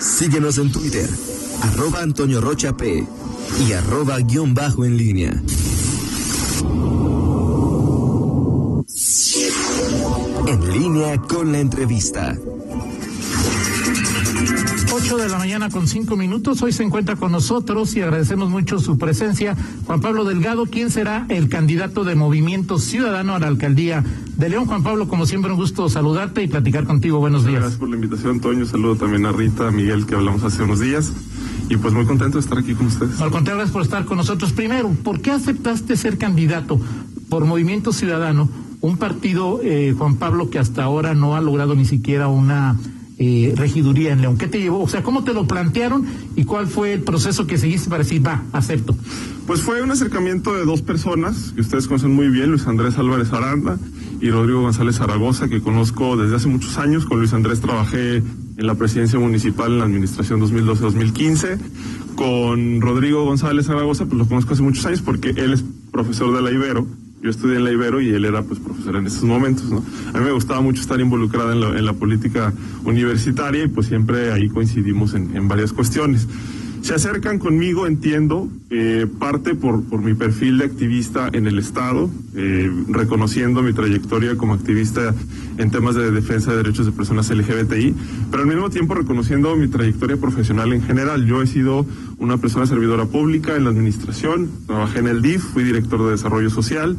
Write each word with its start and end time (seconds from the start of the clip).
Síguenos 0.00 0.56
en 0.56 0.72
Twitter, 0.72 1.08
arroba 1.60 2.00
Antonio 2.00 2.40
Rocha 2.40 2.74
P 2.74 3.06
y 3.68 3.72
arroba 3.72 4.18
guion 4.20 4.54
bajo 4.54 4.86
en 4.86 4.96
línea. 4.96 5.42
En 10.46 10.72
línea 10.72 11.18
con 11.18 11.52
la 11.52 11.60
entrevista. 11.60 12.34
8 14.92 15.16
de 15.18 15.28
la 15.28 15.38
mañana 15.38 15.68
con 15.68 15.86
cinco 15.86 16.16
minutos. 16.16 16.62
Hoy 16.62 16.72
se 16.72 16.82
encuentra 16.82 17.16
con 17.16 17.30
nosotros 17.30 17.94
y 17.94 18.00
agradecemos 18.00 18.48
mucho 18.48 18.78
su 18.78 18.96
presencia. 18.96 19.54
Juan 19.86 20.00
Pablo 20.00 20.24
Delgado, 20.24 20.64
¿quién 20.66 20.90
será 20.90 21.26
el 21.28 21.48
candidato 21.50 22.04
de 22.04 22.14
Movimiento 22.14 22.78
Ciudadano 22.78 23.34
a 23.34 23.38
la 23.38 23.48
alcaldía 23.48 24.02
de 24.36 24.48
León? 24.48 24.66
Juan 24.66 24.82
Pablo, 24.82 25.08
como 25.08 25.26
siempre, 25.26 25.50
un 25.50 25.58
gusto 25.58 25.88
saludarte 25.88 26.42
y 26.42 26.48
platicar 26.48 26.84
contigo. 26.84 27.18
Buenos 27.18 27.44
días. 27.44 27.60
Gracias 27.60 27.78
por 27.78 27.88
la 27.88 27.96
invitación, 27.96 28.40
Toño. 28.40 28.66
Saludo 28.66 28.96
también 28.96 29.26
a 29.26 29.32
Rita, 29.32 29.68
a 29.68 29.70
Miguel, 29.70 30.06
que 30.06 30.14
hablamos 30.14 30.42
hace 30.42 30.62
unos 30.62 30.80
días. 30.80 31.12
Y 31.68 31.76
pues 31.76 31.94
muy 31.94 32.04
contento 32.04 32.38
de 32.38 32.42
estar 32.42 32.58
aquí 32.58 32.74
con 32.74 32.86
ustedes. 32.86 33.20
Al 33.20 33.30
contrario, 33.30 33.58
gracias 33.58 33.72
por 33.72 33.82
estar 33.82 34.04
con 34.04 34.16
nosotros. 34.16 34.52
Primero, 34.52 34.90
¿por 34.90 35.20
qué 35.20 35.30
aceptaste 35.30 35.96
ser 35.96 36.18
candidato 36.18 36.80
por 37.28 37.44
Movimiento 37.44 37.92
Ciudadano? 37.92 38.48
Un 38.80 38.96
partido, 38.96 39.60
eh, 39.62 39.94
Juan 39.96 40.16
Pablo, 40.16 40.50
que 40.50 40.58
hasta 40.58 40.82
ahora 40.82 41.14
no 41.14 41.36
ha 41.36 41.40
logrado 41.40 41.74
ni 41.74 41.84
siquiera 41.84 42.28
una 42.28 42.76
eh, 43.18 43.52
regiduría 43.54 44.12
en 44.12 44.22
León. 44.22 44.38
¿Qué 44.38 44.48
te 44.48 44.58
llevó? 44.58 44.82
O 44.82 44.88
sea, 44.88 45.02
¿cómo 45.02 45.24
te 45.24 45.34
lo 45.34 45.46
plantearon 45.46 46.06
y 46.36 46.44
cuál 46.44 46.66
fue 46.66 46.94
el 46.94 47.02
proceso 47.02 47.46
que 47.46 47.58
seguiste 47.58 47.90
para 47.90 48.02
decir, 48.02 48.26
va, 48.26 48.42
acepto? 48.52 48.96
Pues 49.46 49.60
fue 49.60 49.82
un 49.82 49.90
acercamiento 49.90 50.54
de 50.54 50.64
dos 50.64 50.80
personas 50.80 51.52
que 51.54 51.60
ustedes 51.60 51.86
conocen 51.86 52.14
muy 52.14 52.30
bien, 52.30 52.50
Luis 52.50 52.66
Andrés 52.66 52.96
Álvarez 52.96 53.30
Aranda 53.32 53.78
y 54.20 54.30
Rodrigo 54.30 54.62
González 54.62 54.96
Zaragoza, 54.96 55.48
que 55.48 55.60
conozco 55.60 56.16
desde 56.16 56.36
hace 56.36 56.48
muchos 56.48 56.78
años. 56.78 57.06
Con 57.06 57.18
Luis 57.18 57.32
Andrés 57.32 57.60
trabajé 57.60 58.16
en 58.16 58.66
la 58.66 58.74
presidencia 58.74 59.18
municipal 59.18 59.72
en 59.72 59.78
la 59.78 59.84
administración 59.84 60.40
2012-2015. 60.40 61.58
Con 62.16 62.80
Rodrigo 62.80 63.24
González 63.24 63.66
Zaragoza, 63.66 64.06
pues 64.06 64.18
lo 64.18 64.26
conozco 64.26 64.52
hace 64.52 64.62
muchos 64.62 64.84
años 64.86 65.00
porque 65.00 65.30
él 65.30 65.52
es 65.52 65.64
profesor 65.90 66.34
de 66.34 66.42
la 66.42 66.50
Ibero 66.50 66.86
yo 67.22 67.28
estudié 67.28 67.56
en 67.56 67.64
la 67.64 67.72
Ibero 67.72 68.00
y 68.00 68.08
él 68.08 68.24
era 68.24 68.42
pues 68.42 68.60
profesor 68.60 68.96
en 68.96 69.06
esos 69.06 69.24
momentos. 69.24 69.70
A 70.14 70.18
mí 70.18 70.24
me 70.24 70.32
gustaba 70.32 70.62
mucho 70.62 70.80
estar 70.80 70.98
involucrada 71.00 71.52
en 71.52 71.84
la, 71.84 71.92
política 71.92 72.52
universitaria 72.84 73.64
y 73.64 73.68
pues 73.68 73.88
siempre 73.88 74.32
ahí 74.32 74.48
coincidimos 74.48 75.12
en 75.12 75.46
varias 75.46 75.72
cuestiones. 75.72 76.26
Se 76.82 76.94
acercan 76.94 77.38
conmigo, 77.38 77.86
entiendo, 77.86 78.48
eh, 78.70 79.06
parte 79.18 79.54
por, 79.54 79.84
por 79.84 80.00
mi 80.00 80.14
perfil 80.14 80.58
de 80.58 80.64
activista 80.64 81.28
en 81.32 81.46
el 81.46 81.58
Estado, 81.58 82.10
eh, 82.34 82.70
reconociendo 82.88 83.62
mi 83.62 83.72
trayectoria 83.72 84.36
como 84.36 84.54
activista 84.54 85.14
en 85.58 85.70
temas 85.70 85.94
de 85.94 86.10
defensa 86.10 86.50
de 86.50 86.56
derechos 86.58 86.86
de 86.86 86.92
personas 86.92 87.30
LGBTI, 87.30 87.94
pero 88.30 88.42
al 88.42 88.48
mismo 88.48 88.70
tiempo 88.70 88.94
reconociendo 88.94 89.54
mi 89.56 89.68
trayectoria 89.68 90.16
profesional 90.16 90.72
en 90.72 90.82
general. 90.82 91.26
Yo 91.26 91.42
he 91.42 91.46
sido 91.46 91.86
una 92.18 92.38
persona 92.38 92.66
servidora 92.66 93.04
pública 93.04 93.56
en 93.56 93.64
la 93.64 93.70
administración, 93.70 94.50
trabajé 94.66 95.00
en 95.00 95.08
el 95.08 95.22
DIF, 95.22 95.42
fui 95.42 95.64
director 95.64 96.02
de 96.04 96.12
desarrollo 96.12 96.50
social, 96.50 96.96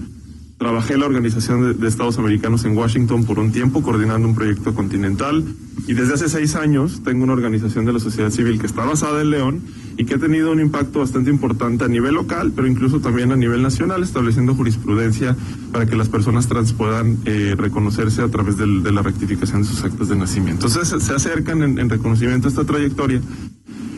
Trabajé 0.62 0.94
en 0.94 1.00
la 1.00 1.08
Organización 1.08 1.80
de, 1.80 1.88
Estados 1.88 2.20
Americanos 2.20 2.66
en 2.66 2.78
Washington 2.78 3.24
por 3.24 3.40
un 3.40 3.52
tiempo, 3.52 3.82
coordinando 3.82 4.28
un 4.28 4.36
proyecto 4.36 4.76
continental. 4.76 5.44
Y 5.88 5.96
desde 5.96 6.14
hace 6.14 6.30
seis 6.30 6.56
años 6.56 7.02
tengo 7.04 7.24
una 7.24 7.34
organización 7.34 7.86
de 7.86 7.94
la 7.94 8.00
sociedad 8.00 8.30
civil 8.30 8.60
que 8.60 8.68
está 8.68 8.86
basada 8.86 9.22
en 9.22 9.32
León 9.32 9.62
y 9.98 10.06
que 10.06 10.14
ha 10.14 10.18
tenido 10.20 10.52
un 10.52 10.60
impacto 10.60 11.00
bastante 11.00 11.32
importante 11.32 11.86
a 11.86 11.88
nivel 11.88 12.14
local, 12.14 12.54
pero 12.56 12.68
incluso 12.68 13.00
también 13.00 13.32
a 13.32 13.36
nivel 13.36 13.64
nacional, 13.64 14.04
estableciendo 14.04 14.54
jurisprudencia 14.54 15.36
para 15.72 15.88
que 15.88 15.96
las 15.96 16.10
personas 16.10 16.48
trans 16.48 16.74
puedan 16.74 17.18
eh, 17.26 17.56
reconocerse 17.58 18.22
a 18.22 18.28
través 18.28 18.56
de 18.58 18.92
la 18.92 19.02
rectificación 19.02 19.64
de 19.64 19.68
sus 19.68 19.84
actos 19.84 20.10
de 20.10 20.16
nacimiento. 20.16 20.68
Entonces 20.68 21.04
se 21.04 21.14
acercan 21.16 21.80
en, 21.80 21.90
reconocimiento 21.90 22.48
a 22.48 22.50
esta 22.50 22.66
trayectoria 22.66 23.20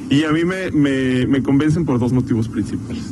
y 0.09 0.23
a 0.23 0.31
mí 0.31 0.45
me, 0.45 1.27
me 1.27 1.43
convencen 1.43 1.83
por 1.83 1.99
dos 1.99 2.13
motivos 2.13 2.47
principales. 2.47 3.11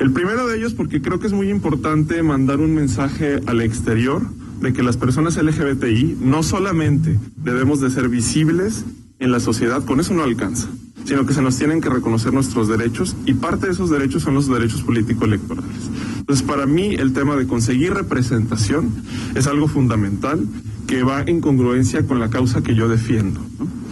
El 0.00 0.12
primero 0.12 0.46
de 0.46 0.56
ellos 0.56 0.72
porque 0.72 1.02
creo 1.02 1.20
que 1.20 1.26
es 1.26 1.34
muy 1.34 1.50
importante 1.50 2.22
mandar 2.22 2.58
un 2.60 2.74
mensaje 2.74 3.38
al 3.44 3.60
exterior 3.60 4.22
de 4.62 4.72
que 4.72 4.82
las 4.82 4.96
personas 4.96 5.36
LGBTI 5.36 6.16
no 6.22 6.42
solamente 6.42 7.18
debemos 7.36 7.82
de 7.82 7.90
ser 7.90 8.08
visibles 8.08 8.86
en 9.18 9.30
la 9.30 9.40
sociedad, 9.40 9.84
con 9.84 10.00
eso 10.00 10.14
no 10.14 10.22
alcanza, 10.22 10.68
sino 11.04 11.26
que 11.26 11.34
se 11.34 11.42
nos 11.42 11.58
tienen 11.58 11.82
que 11.82 11.90
reconocer 11.90 12.32
nuestros 12.32 12.66
derechos 12.66 13.14
y 13.26 13.34
parte 13.34 13.66
de 13.66 13.72
esos 13.74 13.90
derechos 13.90 14.22
son 14.22 14.32
los 14.32 14.48
derechos 14.48 14.82
político-electorales. 14.84 15.90
Entonces, 16.18 16.46
para 16.46 16.64
mí 16.64 16.94
el 16.94 17.12
tema 17.12 17.36
de 17.36 17.46
conseguir 17.46 17.92
representación 17.92 19.04
es 19.34 19.46
algo 19.46 19.68
fundamental 19.68 20.40
que 20.86 21.02
va 21.02 21.20
en 21.20 21.42
congruencia 21.42 22.06
con 22.06 22.20
la 22.20 22.30
causa 22.30 22.62
que 22.62 22.74
yo 22.74 22.88
defiendo. 22.88 23.38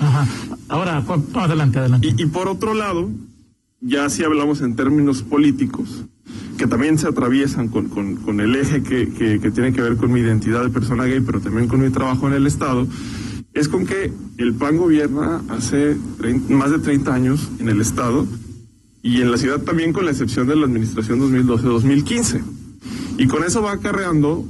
Ajá. 0.00 0.26
Ahora, 0.70 1.04
adelante, 1.34 1.78
adelante. 1.80 2.14
y 2.16 2.26
por 2.26 2.48
otro 2.48 2.72
lado, 2.72 3.10
ya 3.80 4.08
si 4.10 4.24
hablamos 4.24 4.60
en 4.60 4.76
términos 4.76 5.22
políticos, 5.22 6.04
que 6.56 6.66
también 6.66 6.98
se 6.98 7.06
atraviesan 7.06 7.68
con, 7.68 7.88
con, 7.88 8.40
el 8.40 8.56
eje 8.56 8.82
que, 8.82 9.08
que, 9.12 9.50
tiene 9.50 9.72
que 9.72 9.80
ver 9.80 9.96
con 9.96 10.12
mi 10.12 10.20
identidad 10.20 10.64
de 10.64 10.70
persona 10.70 11.04
gay, 11.04 11.20
pero 11.20 11.40
también 11.40 11.68
con 11.68 11.80
mi 11.80 11.90
trabajo 11.90 12.26
en 12.26 12.34
el 12.34 12.46
Estado, 12.46 12.86
es 13.54 13.68
con 13.68 13.86
que 13.86 14.12
el 14.36 14.54
PAN 14.54 14.76
gobierna 14.76 15.42
hace 15.48 15.96
más 16.48 16.70
de 16.70 16.78
30 16.78 17.14
años 17.14 17.48
en 17.60 17.68
el 17.68 17.80
Estado 17.80 18.26
y 19.02 19.20
en 19.20 19.30
la 19.30 19.38
ciudad 19.38 19.60
también 19.62 19.92
con 19.92 20.04
la 20.04 20.10
excepción 20.10 20.46
de 20.46 20.56
la 20.56 20.66
administración 20.66 21.20
2012-2015. 21.20 22.42
Y 23.18 23.26
con 23.26 23.44
eso 23.44 23.62
va 23.62 23.72
acarreando 23.72 24.44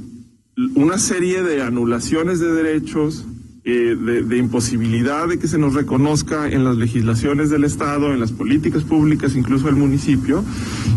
una 0.75 0.97
serie 0.97 1.41
de 1.43 1.61
anulaciones 1.61 2.39
de 2.39 2.51
derechos, 2.51 3.25
eh, 3.65 3.95
de, 3.95 4.37
imposibilidad 4.37 5.27
de 5.27 5.37
que 5.37 5.47
se 5.47 5.57
nos 5.57 5.73
reconozca 5.73 6.47
en 6.47 6.63
las 6.63 6.77
legislaciones 6.77 7.49
del 7.49 7.65
Estado, 7.65 8.13
en 8.13 8.19
las 8.19 8.31
políticas 8.31 8.83
públicas, 8.83 9.35
incluso 9.35 9.67
el 9.67 9.75
municipio, 9.75 10.43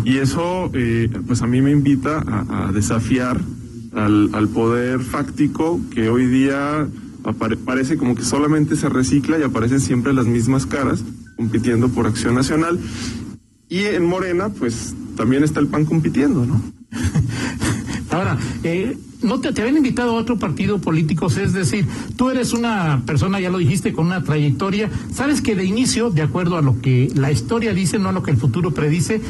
y 0.05 0.19
eso 0.19 0.71
eh, 0.73 1.11
pues 1.27 1.43
a 1.43 1.47
mí 1.47 1.61
me 1.61 1.73
invita 1.73 2.25
a, 2.49 2.71
desafiar 2.73 3.41
al, 3.95 4.49
poder 4.55 5.01
fáctico 5.01 5.81
que 5.93 6.09
hoy 6.09 6.27
día 6.27 6.87
parece 7.65 7.97
como 7.97 8.15
que 8.15 8.23
solamente 8.23 8.77
se 8.77 8.89
recicla 8.89 9.39
y 9.39 9.43
aparecen 9.43 9.81
siempre 9.81 10.13
las 10.13 10.27
mismas 10.27 10.67
caras 10.67 11.05
compitiendo 11.37 11.89
por 11.89 12.07
acción 12.07 12.35
nacional. 12.35 12.79
Y 13.69 13.85
en 13.85 14.05
Morena, 14.05 14.51
pues 14.51 14.95
también 15.17 15.45
está 15.45 15.61
el 15.61 15.67
PAN 15.67 15.85
compitiendo, 15.85 16.47
¿no? 16.47 16.63
Ahora, 18.11 18.39
eh, 18.63 18.97
no 19.23 19.41
te, 19.41 19.53
te, 19.53 19.61
habían 19.61 19.77
invitado 19.77 20.13
a 20.13 20.15
otro 20.15 20.39
partido 20.39 20.81
político, 20.81 21.27
es 21.27 21.53
decir, 21.53 21.87
tú 22.17 22.31
eres 22.31 22.53
una 22.53 23.03
persona, 23.07 23.41
ya 23.41 23.51
lo 23.51 23.59
dijiste, 23.59 23.93
con 23.93 24.07
una 24.07 24.23
trayectoria. 24.23 24.91
Sabes 25.13 25.41
que 25.41 25.55
de 25.55 25.65
inicio, 25.65 26.11
de 26.11 26.23
acuerdo 26.23 26.57
a 26.57 26.63
lo 26.63 26.81
que 26.81 27.11
la 27.15 27.31
historia 27.31 27.73
dice, 27.73 27.99
no 27.99 28.11
a 28.11 28.13
lo 28.13 28.23
que 28.23 28.31
el 28.31 28.37
futuro 28.37 28.73
predice, 28.73 29.21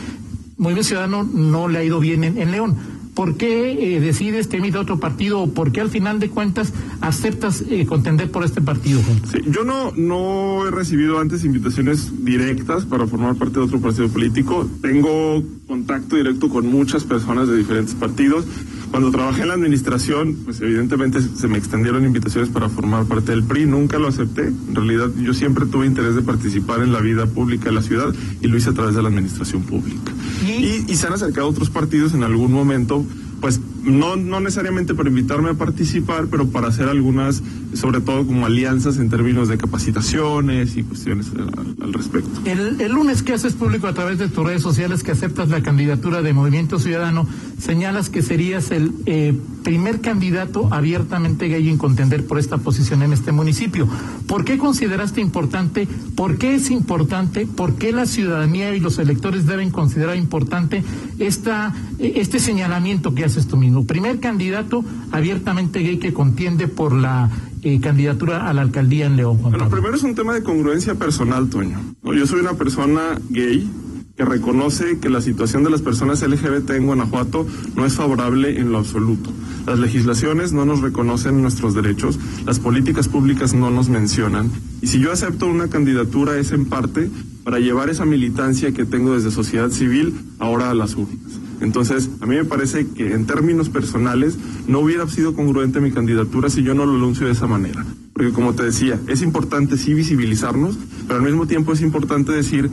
Movimiento 0.58 0.88
Ciudadano 0.88 1.24
no 1.24 1.68
le 1.68 1.78
ha 1.78 1.84
ido 1.84 1.98
bien 1.98 2.22
en 2.22 2.50
León 2.50 2.76
¿Por 3.14 3.36
qué 3.36 3.96
eh, 3.96 4.00
decides 4.00 4.46
que 4.46 4.56
emite 4.56 4.78
otro 4.78 4.98
partido 4.98 5.40
o 5.40 5.52
por 5.52 5.70
qué 5.70 5.82
al 5.82 5.90
final 5.90 6.18
de 6.18 6.30
cuentas 6.30 6.72
aceptas 7.02 7.62
eh, 7.68 7.84
contender 7.84 8.30
por 8.30 8.42
este 8.42 8.62
partido? 8.62 9.00
Sí, 9.30 9.38
yo 9.48 9.64
no, 9.64 9.92
no 9.92 10.66
he 10.66 10.70
recibido 10.70 11.18
antes 11.18 11.44
invitaciones 11.44 12.24
directas 12.24 12.86
para 12.86 13.06
formar 13.06 13.34
parte 13.34 13.58
de 13.58 13.66
otro 13.66 13.80
partido 13.80 14.08
político. 14.08 14.66
Tengo 14.80 15.42
contacto 15.66 16.16
directo 16.16 16.48
con 16.48 16.66
muchas 16.68 17.04
personas 17.04 17.48
de 17.48 17.58
diferentes 17.58 17.94
partidos. 17.94 18.46
Cuando 18.92 19.10
trabajé 19.10 19.40
en 19.40 19.48
la 19.48 19.54
administración, 19.54 20.36
pues 20.44 20.60
evidentemente 20.60 21.18
se 21.22 21.48
me 21.48 21.56
extendieron 21.56 22.04
invitaciones 22.04 22.50
para 22.50 22.68
formar 22.68 23.06
parte 23.06 23.32
del 23.32 23.42
PRI. 23.42 23.64
Nunca 23.64 23.98
lo 23.98 24.08
acepté. 24.08 24.48
En 24.48 24.74
realidad 24.74 25.08
yo 25.18 25.32
siempre 25.32 25.64
tuve 25.64 25.86
interés 25.86 26.14
de 26.14 26.20
participar 26.20 26.82
en 26.82 26.92
la 26.92 27.00
vida 27.00 27.24
pública 27.24 27.64
de 27.70 27.72
la 27.72 27.82
ciudad 27.82 28.14
y 28.42 28.48
lo 28.48 28.56
hice 28.58 28.68
a 28.68 28.74
través 28.74 28.94
de 28.94 29.00
la 29.00 29.08
administración 29.08 29.62
pública. 29.62 30.12
y, 30.46 30.84
y 30.86 30.94
se 30.94 31.06
han 31.06 31.14
acercado 31.14 31.48
otros 31.48 31.70
partidos 31.70 32.12
en 32.12 32.22
algún 32.22 32.52
momento 32.52 33.02
pues 33.42 33.60
no, 33.82 34.14
no 34.14 34.38
necesariamente 34.38 34.94
para 34.94 35.08
invitarme 35.08 35.50
a 35.50 35.54
participar, 35.54 36.28
pero 36.30 36.46
para 36.46 36.68
hacer 36.68 36.88
algunas, 36.88 37.42
sobre 37.74 38.00
todo 38.00 38.24
como 38.24 38.46
alianzas 38.46 38.98
en 38.98 39.10
términos 39.10 39.48
de 39.48 39.58
capacitaciones 39.58 40.76
y 40.76 40.84
cuestiones 40.84 41.32
al, 41.34 41.92
respecto. 41.92 42.30
El, 42.44 42.80
el, 42.80 42.92
lunes 42.92 43.24
que 43.24 43.32
haces 43.32 43.54
público 43.54 43.88
a 43.88 43.94
través 43.94 44.18
de 44.18 44.28
tus 44.28 44.46
redes 44.46 44.62
sociales 44.62 45.02
que 45.02 45.10
aceptas 45.10 45.48
la 45.48 45.60
candidatura 45.60 46.22
de 46.22 46.32
Movimiento 46.32 46.78
Ciudadano, 46.78 47.26
señalas 47.58 48.10
que 48.10 48.22
serías 48.22 48.70
el 48.70 48.92
eh, 49.06 49.34
primer 49.64 50.00
candidato 50.00 50.68
abiertamente 50.70 51.48
gay 51.48 51.68
en 51.68 51.78
contender 51.78 52.24
por 52.24 52.38
esta 52.38 52.58
posición 52.58 53.02
en 53.02 53.12
este 53.12 53.32
municipio. 53.32 53.88
¿Por 54.28 54.44
qué 54.44 54.56
consideraste 54.56 55.20
importante? 55.20 55.88
¿Por 56.14 56.38
qué 56.38 56.54
es 56.54 56.70
importante? 56.70 57.46
¿Por 57.46 57.74
qué 57.74 57.90
la 57.90 58.06
ciudadanía 58.06 58.74
y 58.76 58.78
los 58.78 59.00
electores 59.00 59.46
deben 59.46 59.70
considerar 59.70 60.16
importante 60.16 60.84
esta, 61.18 61.74
eh, 61.98 62.12
este 62.16 62.38
señalamiento 62.38 63.14
que 63.14 63.24
haces 63.24 63.31
tú 63.40 63.56
mismo? 63.56 63.84
Primer 63.84 64.20
candidato 64.20 64.84
abiertamente 65.10 65.80
gay 65.80 65.98
que 65.98 66.12
contiende 66.12 66.68
por 66.68 66.92
la 66.92 67.30
eh, 67.62 67.80
candidatura 67.80 68.48
a 68.48 68.52
la 68.52 68.62
alcaldía 68.62 69.06
en 69.06 69.16
León. 69.16 69.38
Bueno, 69.40 69.68
primero 69.68 69.94
es 69.94 70.02
un 70.02 70.14
tema 70.14 70.34
de 70.34 70.42
congruencia 70.42 70.94
personal, 70.94 71.48
Toño. 71.48 71.78
Yo 72.02 72.26
soy 72.26 72.40
una 72.40 72.54
persona 72.54 73.18
gay 73.30 73.68
que 74.16 74.24
reconoce 74.24 74.98
que 74.98 75.08
la 75.08 75.20
situación 75.20 75.64
de 75.64 75.70
las 75.70 75.80
personas 75.80 76.22
LGBT 76.22 76.70
en 76.70 76.86
Guanajuato 76.86 77.46
no 77.74 77.86
es 77.86 77.94
favorable 77.94 78.58
en 78.58 78.70
lo 78.70 78.78
absoluto. 78.78 79.30
Las 79.66 79.78
legislaciones 79.78 80.52
no 80.52 80.64
nos 80.64 80.80
reconocen 80.80 81.40
nuestros 81.40 81.74
derechos, 81.74 82.18
las 82.44 82.58
políticas 82.58 83.08
públicas 83.08 83.54
no 83.54 83.70
nos 83.70 83.88
mencionan. 83.88 84.50
Y 84.82 84.88
si 84.88 84.98
yo 84.98 85.12
acepto 85.12 85.46
una 85.46 85.68
candidatura 85.68 86.36
es 86.36 86.52
en 86.52 86.66
parte 86.66 87.10
para 87.44 87.58
llevar 87.58 87.90
esa 87.90 88.04
militancia 88.04 88.72
que 88.72 88.84
tengo 88.84 89.14
desde 89.14 89.30
sociedad 89.30 89.70
civil 89.70 90.14
ahora 90.38 90.70
a 90.70 90.74
las 90.74 90.94
urnas. 90.94 91.41
Entonces, 91.62 92.10
a 92.20 92.26
mí 92.26 92.34
me 92.34 92.44
parece 92.44 92.88
que 92.88 93.14
en 93.14 93.24
términos 93.24 93.68
personales 93.68 94.36
no 94.66 94.80
hubiera 94.80 95.06
sido 95.06 95.34
congruente 95.34 95.80
mi 95.80 95.92
candidatura 95.92 96.50
si 96.50 96.64
yo 96.64 96.74
no 96.74 96.84
lo 96.84 96.96
anuncio 96.96 97.26
de 97.26 97.32
esa 97.32 97.46
manera. 97.46 97.86
Porque 98.12 98.32
como 98.32 98.54
te 98.54 98.64
decía, 98.64 98.98
es 99.06 99.22
importante 99.22 99.78
sí 99.78 99.94
visibilizarnos, 99.94 100.76
pero 101.06 101.20
al 101.20 101.24
mismo 101.24 101.46
tiempo 101.46 101.72
es 101.72 101.80
importante 101.80 102.32
decir 102.32 102.68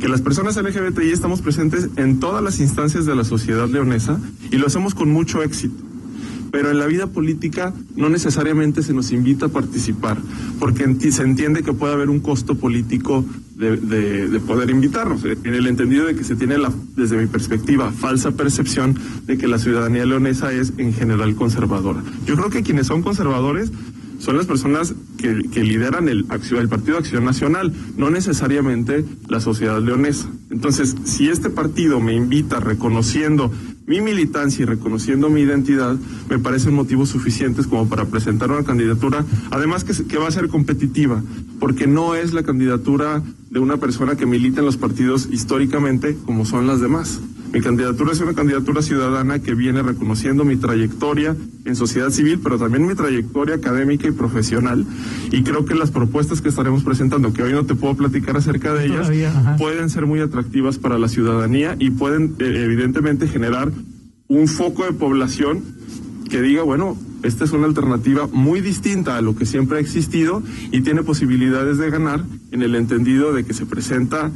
que 0.00 0.08
las 0.08 0.22
personas 0.22 0.56
LGBTI 0.56 1.10
estamos 1.10 1.42
presentes 1.42 1.90
en 1.96 2.18
todas 2.18 2.42
las 2.42 2.58
instancias 2.58 3.04
de 3.04 3.14
la 3.14 3.24
sociedad 3.24 3.68
leonesa 3.68 4.18
y 4.50 4.56
lo 4.56 4.66
hacemos 4.66 4.94
con 4.94 5.10
mucho 5.10 5.42
éxito 5.42 5.89
pero 6.50 6.70
en 6.70 6.78
la 6.78 6.86
vida 6.86 7.06
política 7.06 7.72
no 7.96 8.08
necesariamente 8.08 8.82
se 8.82 8.92
nos 8.92 9.12
invita 9.12 9.46
a 9.46 9.48
participar, 9.48 10.18
porque 10.58 10.84
se 11.10 11.22
entiende 11.22 11.62
que 11.62 11.72
puede 11.72 11.94
haber 11.94 12.10
un 12.10 12.20
costo 12.20 12.54
político 12.56 13.24
de, 13.56 14.40
poder 14.46 14.70
invitarnos, 14.70 15.24
en 15.24 15.54
el 15.54 15.66
entendido 15.66 16.06
de 16.06 16.14
que 16.14 16.24
se 16.24 16.34
tiene, 16.34 16.58
la, 16.58 16.72
desde 16.96 17.16
mi 17.16 17.26
perspectiva, 17.26 17.92
falsa 17.92 18.32
percepción 18.32 18.98
de 19.26 19.36
que 19.36 19.46
la 19.46 19.58
ciudadanía 19.58 20.06
leonesa 20.06 20.52
es 20.52 20.72
en 20.78 20.94
general 20.94 21.34
conservadora. 21.34 22.02
Yo 22.26 22.36
creo 22.36 22.50
que 22.50 22.62
quienes 22.62 22.86
son 22.86 23.02
conservadores 23.02 23.70
son 24.20 24.36
las 24.36 24.46
personas 24.46 24.94
que, 25.18 25.64
lideran 25.64 26.08
el, 26.08 26.26
el 26.28 26.68
Partido 26.68 26.98
Acción 26.98 27.24
Nacional, 27.24 27.72
no 27.96 28.10
necesariamente 28.10 29.04
la 29.28 29.40
sociedad 29.40 29.80
leonesa. 29.80 30.28
Entonces, 30.50 30.94
si 31.04 31.28
este 31.28 31.48
partido 31.48 32.00
me 32.00 32.14
invita 32.14 32.60
reconociendo 32.60 33.50
mi 33.90 34.00
militancia 34.00 34.62
y 34.62 34.66
reconociendo 34.66 35.28
mi 35.30 35.40
identidad, 35.40 35.96
me 36.28 36.38
parecen 36.38 36.74
motivos 36.74 37.08
suficientes 37.08 37.66
como 37.66 37.88
para 37.88 38.04
presentar 38.04 38.48
una 38.48 38.62
candidatura, 38.62 39.24
además 39.50 39.82
que, 39.82 40.16
va 40.16 40.28
a 40.28 40.30
ser 40.30 40.46
competitiva, 40.46 41.24
porque 41.58 41.88
no 41.88 42.14
es 42.14 42.32
la 42.32 42.44
candidatura 42.44 43.20
de 43.50 43.58
una 43.58 43.78
persona 43.78 44.14
que 44.14 44.26
milita 44.26 44.60
en 44.60 44.66
los 44.66 44.76
partidos 44.76 45.28
históricamente 45.32 46.16
como 46.24 46.44
son 46.44 46.68
las 46.68 46.80
demás. 46.80 47.18
Mi 47.52 47.60
candidatura 47.60 48.12
es 48.12 48.20
una 48.20 48.34
candidatura 48.34 48.80
ciudadana 48.80 49.40
que 49.40 49.54
viene 49.54 49.82
reconociendo 49.82 50.44
mi 50.44 50.56
trayectoria 50.56 51.36
en 51.64 51.74
sociedad 51.74 52.10
civil, 52.10 52.38
pero 52.42 52.58
también 52.58 52.86
mi 52.86 52.94
trayectoria 52.94 53.56
académica 53.56 54.06
y 54.06 54.12
profesional. 54.12 54.86
Y 55.32 55.42
creo 55.42 55.64
que 55.64 55.74
las 55.74 55.90
propuestas 55.90 56.40
que 56.40 56.48
estaremos 56.48 56.84
presentando, 56.84 57.32
que 57.32 57.42
hoy 57.42 57.52
no 57.52 57.66
te 57.66 57.74
puedo 57.74 57.96
platicar 57.96 58.36
acerca 58.36 58.72
de 58.72 58.86
ellas, 58.86 59.10
pueden 59.58 59.90
ser 59.90 60.06
muy 60.06 60.20
atractivas 60.20 60.78
para 60.78 60.98
la 60.98 61.08
ciudadanía 61.08 61.74
y 61.78 61.90
pueden 61.90 62.36
eh, 62.38 62.62
evidentemente 62.64 63.26
generar 63.26 63.72
un 64.28 64.46
foco 64.46 64.84
de 64.84 64.92
población 64.92 65.64
que 66.30 66.40
diga, 66.40 66.62
bueno, 66.62 66.96
esta 67.24 67.44
es 67.44 67.52
una 67.52 67.66
alternativa 67.66 68.28
muy 68.28 68.60
distinta 68.60 69.16
a 69.16 69.20
lo 69.20 69.34
que 69.34 69.44
siempre 69.44 69.78
ha 69.78 69.80
existido 69.80 70.42
y 70.70 70.82
tiene 70.82 71.02
posibilidades 71.02 71.78
de 71.78 71.90
ganar 71.90 72.24
en 72.52 72.62
el 72.62 72.76
entendido 72.76 73.32
de 73.32 73.44
que 73.44 73.54
se 73.54 73.66
presenta 73.66 74.30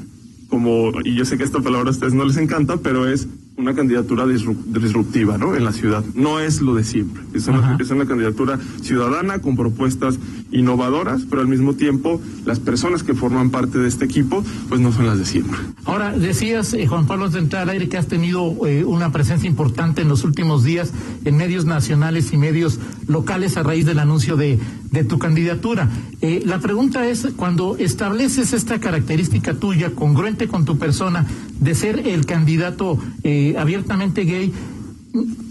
como, 0.55 0.93
y 1.03 1.17
yo 1.17 1.25
sé 1.25 1.37
que 1.37 1.43
esta 1.43 1.59
palabra 1.59 1.89
a 1.89 1.91
ustedes 1.91 2.15
no 2.15 2.25
les 2.25 2.37
encanta, 2.37 2.77
pero 2.77 3.09
es 3.09 3.27
una 3.57 3.75
candidatura 3.75 4.25
disruptiva 4.25 5.37
¿no? 5.37 5.57
en 5.57 5.65
la 5.65 5.73
ciudad. 5.73 6.05
No 6.15 6.39
es 6.39 6.61
lo 6.61 6.75
de 6.75 6.85
siempre. 6.85 7.23
Es 7.35 7.49
una, 7.49 7.77
es 7.81 7.91
una, 7.91 8.07
candidatura 8.07 8.59
ciudadana 8.83 9.41
con 9.41 9.57
propuestas 9.57 10.17
innovadoras, 10.53 11.23
pero 11.29 11.43
al 11.43 11.49
mismo 11.49 11.75
tiempo 11.75 12.21
las 12.45 12.61
personas 12.61 13.03
que 13.03 13.15
forman 13.15 13.51
parte 13.51 13.79
de 13.79 13.89
este 13.89 14.05
equipo 14.05 14.45
pues 14.69 14.81
no 14.81 14.93
son 14.93 15.07
las 15.07 15.19
de 15.19 15.25
siempre. 15.25 15.59
Ahora, 15.87 16.17
decías, 16.17 16.73
eh, 16.75 16.87
Juan 16.87 17.07
Pablo 17.07 17.29
de 17.29 17.57
al 17.57 17.69
aire, 17.69 17.89
que 17.89 17.97
has 17.97 18.07
tenido 18.07 18.67
eh, 18.67 18.85
una 18.85 19.11
presencia 19.11 19.49
importante 19.49 20.03
en 20.03 20.09
los 20.09 20.23
últimos 20.23 20.63
días 20.63 20.93
en 21.25 21.37
medios 21.37 21.65
nacionales 21.65 22.33
y 22.33 22.37
medios 22.37 22.79
locales 23.09 23.57
a 23.57 23.65
raíz 23.65 23.87
del 23.87 23.99
anuncio 23.99 24.37
de, 24.37 24.59
de 24.95 25.05
tu 25.05 25.19
candidatura. 25.19 25.91
Eh, 26.23 26.43
la 26.47 26.61
pregunta 26.61 27.07
es, 27.07 27.29
cuando 27.37 27.77
estableces 27.77 28.53
esta 28.53 28.79
característica 28.79 29.55
tuya, 29.55 29.91
congruente 29.91 30.49
con 30.49 30.65
tu 30.65 30.79
persona, 30.79 31.27
de 31.61 31.75
ser 31.75 32.07
el 32.07 32.25
candidato 32.25 32.99
eh, 33.25 33.57
abiertamente 33.59 34.25
gay, 34.25 34.53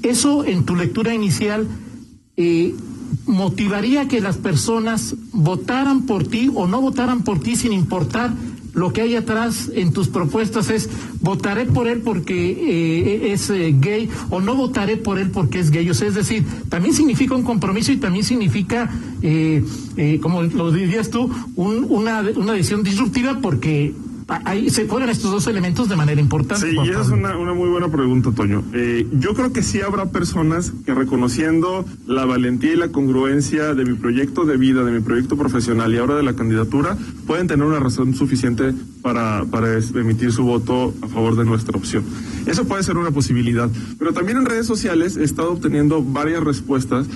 eso 0.02 0.46
en 0.46 0.64
tu 0.64 0.76
lectura 0.76 1.14
inicial 1.14 1.68
eh, 2.38 2.74
motivaría 3.26 4.08
que 4.08 4.22
las 4.22 4.38
personas 4.38 5.16
votaran 5.34 6.04
por 6.04 6.26
ti 6.26 6.50
o 6.54 6.66
no 6.68 6.82
votaran 6.82 7.24
por 7.24 7.40
ti 7.40 7.56
sin 7.56 7.74
importar 7.74 8.34
lo 8.74 8.92
que 8.92 9.02
hay 9.02 9.16
atrás 9.16 9.72
en 9.74 9.94
tus 9.94 10.08
propuestas 10.08 10.70
es 10.70 10.90
votaré 11.22 11.66
por 11.66 11.88
él 11.88 12.02
porque 12.02 12.52
eh, 12.52 13.32
es 13.34 13.50
gay 13.50 14.10
o 14.30 14.42
no 14.42 14.56
votaré 14.56 14.98
por 14.98 15.20
él 15.20 15.32
porque 15.32 15.60
es 15.60 15.72
gay. 15.72 15.90
O 15.90 15.94
sea, 15.94 16.08
es 16.08 16.16
decir, 16.16 16.44
también 16.70 16.94
significa 16.94 17.36
un 17.36 17.44
compromiso 17.44 17.92
y 17.92 17.98
también 17.98 18.26
significa, 18.26 18.90
como 20.22 20.44
lo 20.44 20.72
dirías 20.72 21.10
tú, 21.10 21.30
una, 21.56 22.22
una 22.36 22.54
decisión 22.54 22.84
disruptiva 22.84 23.40
porque 23.42 23.94
ahí 24.46 24.70
se 24.70 24.86
ponen 24.86 25.10
estos 25.10 25.32
dos 25.32 25.48
elementos 25.48 25.90
de 25.90 25.96
manera 25.96 26.20
importante. 26.20 26.70
Sí, 26.70 26.76
y 26.76 26.90
es 26.90 27.10
una, 27.10 27.38
una, 27.38 27.54
muy 27.54 27.70
buena 27.70 27.90
pregunta, 27.90 28.32
Toño. 28.32 28.64
Eh, 28.74 29.08
yo 29.14 29.34
creo 29.34 29.54
que 29.54 29.64
sí 29.64 29.82
habrá 29.82 30.08
personas 30.08 30.72
que 30.86 30.94
reconociendo 30.94 31.86
la 32.08 32.26
valentía 32.26 32.74
y 32.74 32.76
la 32.76 32.90
congruencia 32.90 33.74
de 33.74 33.86
mi 33.86 33.96
proyecto 33.96 34.46
de 34.46 34.58
vida, 34.58 34.84
de 34.84 34.92
mi 34.92 35.02
proyecto 35.02 35.38
profesional 35.38 35.94
y 35.94 35.98
ahora 35.98 36.16
de 36.16 36.24
la 36.24 36.36
candidatura, 36.36 36.98
pueden 37.28 37.48
tener 37.48 37.66
una 37.66 37.80
razón 37.80 38.14
suficiente 38.16 38.74
para, 39.02 39.46
para 39.46 39.78
emitir 39.78 40.32
su 40.32 40.44
voto 40.44 40.94
a 41.02 41.08
favor 41.08 41.36
de 41.36 41.46
nuestra 41.46 41.78
opción. 41.78 42.04
Eso 42.46 42.66
puede 42.66 42.84
ser 42.84 42.98
una 42.98 43.12
posibilidad. 43.12 43.70
Pero 44.00 44.14
también 44.14 44.38
en 44.38 44.46
redes 44.46 44.66
sociales 44.66 45.18
he 45.18 45.24
estado 45.24 45.52
obteniendo 45.52 46.04
varias 46.04 46.44
respuestas 46.44 47.08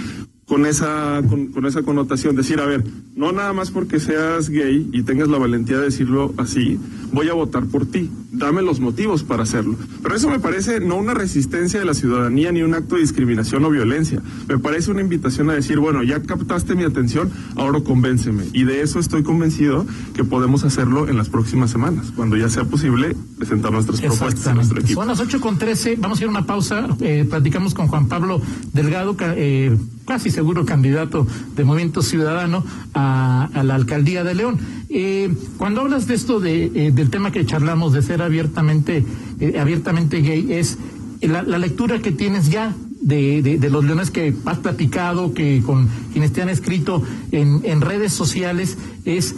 con 0.48 0.66
esa, 0.66 1.22
con, 1.54 1.66
esa 1.66 1.84
connotación, 1.84 2.36
decir, 2.36 2.62
a 2.62 2.66
ver, 2.66 2.84
no 3.16 3.34
nada 3.34 3.52
más 3.52 3.70
porque 3.70 4.00
seas 4.00 4.50
gay 4.50 4.90
y 4.94 5.04
tengas 5.04 5.28
la 5.28 5.38
valentía 5.38 5.78
de 5.78 5.84
decirlo 5.84 6.34
así, 6.38 6.80
voy 7.12 7.28
a 7.28 7.34
votar 7.34 7.66
por 7.66 7.86
ti, 7.86 8.10
dame 8.32 8.62
los 8.62 8.80
motivos 8.80 9.24
para 9.24 9.44
hacerlo. 9.44 9.76
Pero 10.02 10.16
eso 10.16 10.30
me 10.30 10.40
parece 10.40 10.80
no 10.80 10.96
una 10.96 11.14
resistencia 11.14 11.80
de 11.80 11.86
la 11.86 11.94
ciudadanía 11.94 12.54
ni 12.54 12.62
un 12.62 12.74
acto 12.76 12.96
de 12.96 13.02
discriminación 13.02 13.66
o 13.66 13.70
violencia, 13.70 14.22
me 14.48 14.58
parece 14.58 14.90
una 14.90 15.02
invitación 15.02 15.50
a 15.50 15.54
decir, 15.54 15.80
bueno, 15.80 16.02
ya 16.02 16.22
captaste 16.22 16.76
mi 16.76 16.86
atención, 16.86 17.30
ahora 17.58 17.82
convénceme. 17.82 18.46
Y 18.54 18.64
de 18.64 18.82
eso 18.82 19.00
estoy 19.00 19.24
convencido 19.24 19.86
que 20.14 20.24
podemos 20.24 20.64
hacerlo 20.64 21.10
en 21.10 21.18
las 21.18 21.28
próximas 21.28 21.72
semanas, 21.72 22.14
cuando 22.16 22.38
ya 22.38 22.48
sea 22.48 22.64
posible 22.64 23.18
presentar 23.38 23.74
nuestras 23.74 24.00
propuestas 24.00 24.48
a 24.48 24.54
nuestro 24.54 24.80
equipo. 24.80 25.02
Son 25.02 25.10
las 25.10 25.20
8 25.20 25.42
con 25.42 25.58
13, 25.58 25.98
vamos 25.98 26.20
a 26.20 26.22
ir 26.22 26.28
a 26.28 26.32
una 26.32 26.46
pausa, 26.46 26.88
eh, 27.02 27.26
platicamos 27.30 27.74
con 27.74 27.88
Juan 27.88 28.08
Pablo 28.08 28.42
Delgado, 28.72 29.18
eh, 29.20 29.78
casi 30.06 30.32
seguro 30.38 30.68
candidato 30.68 31.26
de 31.56 31.64
Movimiento 31.64 32.04
Ciudadano 32.04 32.64
a, 32.94 33.50
la 33.64 33.74
alcaldía 33.74 34.24
de 34.24 34.36
León. 34.36 34.60
Eh, 34.88 35.34
cuando 35.58 35.82
hablas 35.82 36.06
de 36.06 36.14
esto, 36.14 36.40
de, 36.40 36.66
eh, 36.76 36.92
del 36.92 37.10
tema 37.10 37.32
que 37.32 37.44
charlamos, 37.44 37.92
de 37.92 38.04
ser 38.04 38.22
abiertamente, 38.22 39.04
eh, 39.40 39.58
abiertamente 39.60 40.22
gay, 40.22 40.54
es 40.54 40.78
la, 41.22 41.42
lectura 41.42 42.04
que 42.04 42.12
tienes 42.12 42.52
ya 42.52 42.76
de, 43.02 43.42
de, 43.42 43.70
los 43.72 43.84
leones 43.84 44.12
que 44.12 44.36
has 44.46 44.60
platicado, 44.60 45.34
que 45.34 45.64
con 45.66 45.90
quienes 46.14 46.34
te 46.34 46.44
han 46.44 46.50
escrito 46.50 47.02
en, 47.32 47.62
en 47.64 47.82
redes 47.82 48.14
sociales, 48.14 48.78
es 49.06 49.34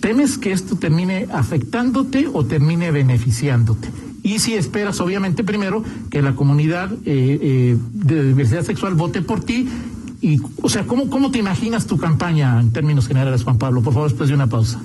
¿temes 0.00 0.38
que 0.38 0.50
esto 0.50 0.74
termine 0.74 1.28
afectándote 1.32 2.26
o 2.32 2.44
termine 2.44 2.90
beneficiándote? 2.90 3.90
Y 4.26 4.40
si 4.40 4.54
esperas, 4.54 4.98
obviamente, 4.98 5.44
primero 5.44 5.84
que 6.10 6.20
la 6.20 6.34
comunidad 6.34 6.92
eh, 7.04 7.38
eh, 7.40 7.76
de 7.92 8.24
diversidad 8.24 8.64
sexual 8.64 8.94
vote 8.94 9.22
por 9.22 9.38
ti. 9.44 9.68
Y, 10.20 10.40
o 10.62 10.68
sea, 10.68 10.84
¿cómo, 10.84 11.08
¿cómo 11.08 11.30
te 11.30 11.38
imaginas 11.38 11.86
tu 11.86 11.96
campaña 11.96 12.58
en 12.58 12.72
términos 12.72 13.06
generales, 13.06 13.44
Juan 13.44 13.58
Pablo? 13.58 13.82
Por 13.82 13.94
favor, 13.94 14.08
después 14.08 14.28
de 14.28 14.34
una 14.34 14.48
pausa. 14.48 14.80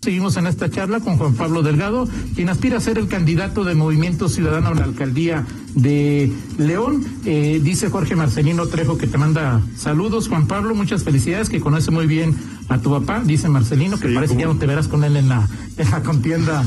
Seguimos 0.00 0.36
en 0.36 0.48
esta 0.48 0.68
charla 0.68 0.98
con 0.98 1.16
Juan 1.16 1.34
Pablo 1.34 1.62
Delgado, 1.62 2.08
quien 2.34 2.48
aspira 2.48 2.78
a 2.78 2.80
ser 2.80 2.98
el 2.98 3.06
candidato 3.06 3.62
de 3.62 3.76
Movimiento 3.76 4.28
Ciudadano 4.28 4.70
a 4.70 4.74
la 4.74 4.82
alcaldía 4.82 5.46
de 5.74 6.32
León. 6.58 7.04
Eh, 7.24 7.60
dice 7.62 7.90
Jorge 7.90 8.16
Marcelino 8.16 8.66
Trejo 8.66 8.98
que 8.98 9.06
te 9.06 9.18
manda 9.18 9.60
saludos. 9.76 10.28
Juan 10.28 10.46
Pablo, 10.46 10.74
muchas 10.74 11.04
felicidades, 11.04 11.48
que 11.48 11.60
conoce 11.60 11.90
muy 11.90 12.06
bien 12.06 12.34
a 12.68 12.78
tu 12.78 12.90
papá, 12.90 13.22
dice 13.24 13.48
Marcelino, 13.48 13.98
que 13.98 14.08
parece 14.08 14.34
que 14.34 14.42
ya 14.42 14.46
no 14.46 14.56
te 14.56 14.66
verás 14.66 14.88
con 14.88 15.04
él 15.04 15.16
en 15.16 15.28
la, 15.28 15.48
en 15.76 15.90
la 15.90 16.02
contienda. 16.02 16.64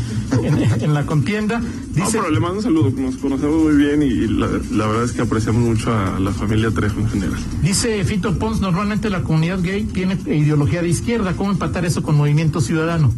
En, 0.81 0.93
la 0.93 1.05
contienda. 1.05 1.61
Dice, 1.93 2.17
no, 2.17 2.23
pero 2.23 2.29
le 2.29 2.39
mando 2.39 2.57
un 2.57 2.63
saludo, 2.63 2.91
nos 2.91 3.15
conocemos 3.15 3.63
muy 3.63 3.75
bien 3.75 4.03
y, 4.03 4.27
la, 4.27 4.47
la, 4.71 4.87
verdad 4.87 5.05
es 5.05 5.11
que 5.13 5.21
apreciamos 5.21 5.61
mucho 5.63 5.93
a 5.93 6.19
la 6.19 6.31
familia 6.31 6.69
Trejo 6.71 6.99
en 6.99 7.09
general. 7.09 7.39
Dice 7.63 8.03
Fito 8.03 8.37
Pons, 8.37 8.61
normalmente 8.61 9.09
la 9.09 9.23
comunidad 9.23 9.61
gay 9.61 9.83
tiene 9.83 10.17
ideología 10.27 10.81
de 10.81 10.89
izquierda, 10.89 11.35
¿cómo 11.35 11.51
empatar 11.51 11.85
eso 11.85 12.03
con 12.03 12.15
Movimiento 12.15 12.61
Ciudadano? 12.61 13.13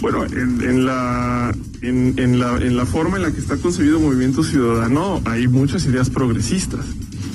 Bueno, 0.00 0.24
en, 0.24 0.84
la, 0.86 1.52
en, 1.82 2.38
la, 2.38 2.56
en 2.56 2.76
la 2.76 2.86
forma 2.86 3.16
en 3.16 3.24
la 3.24 3.32
que 3.32 3.40
está 3.40 3.56
concebido 3.56 3.98
Movimiento 3.98 4.44
Ciudadano 4.44 5.20
hay 5.24 5.48
muchas 5.48 5.84
ideas 5.86 6.08
progresistas. 6.08 6.84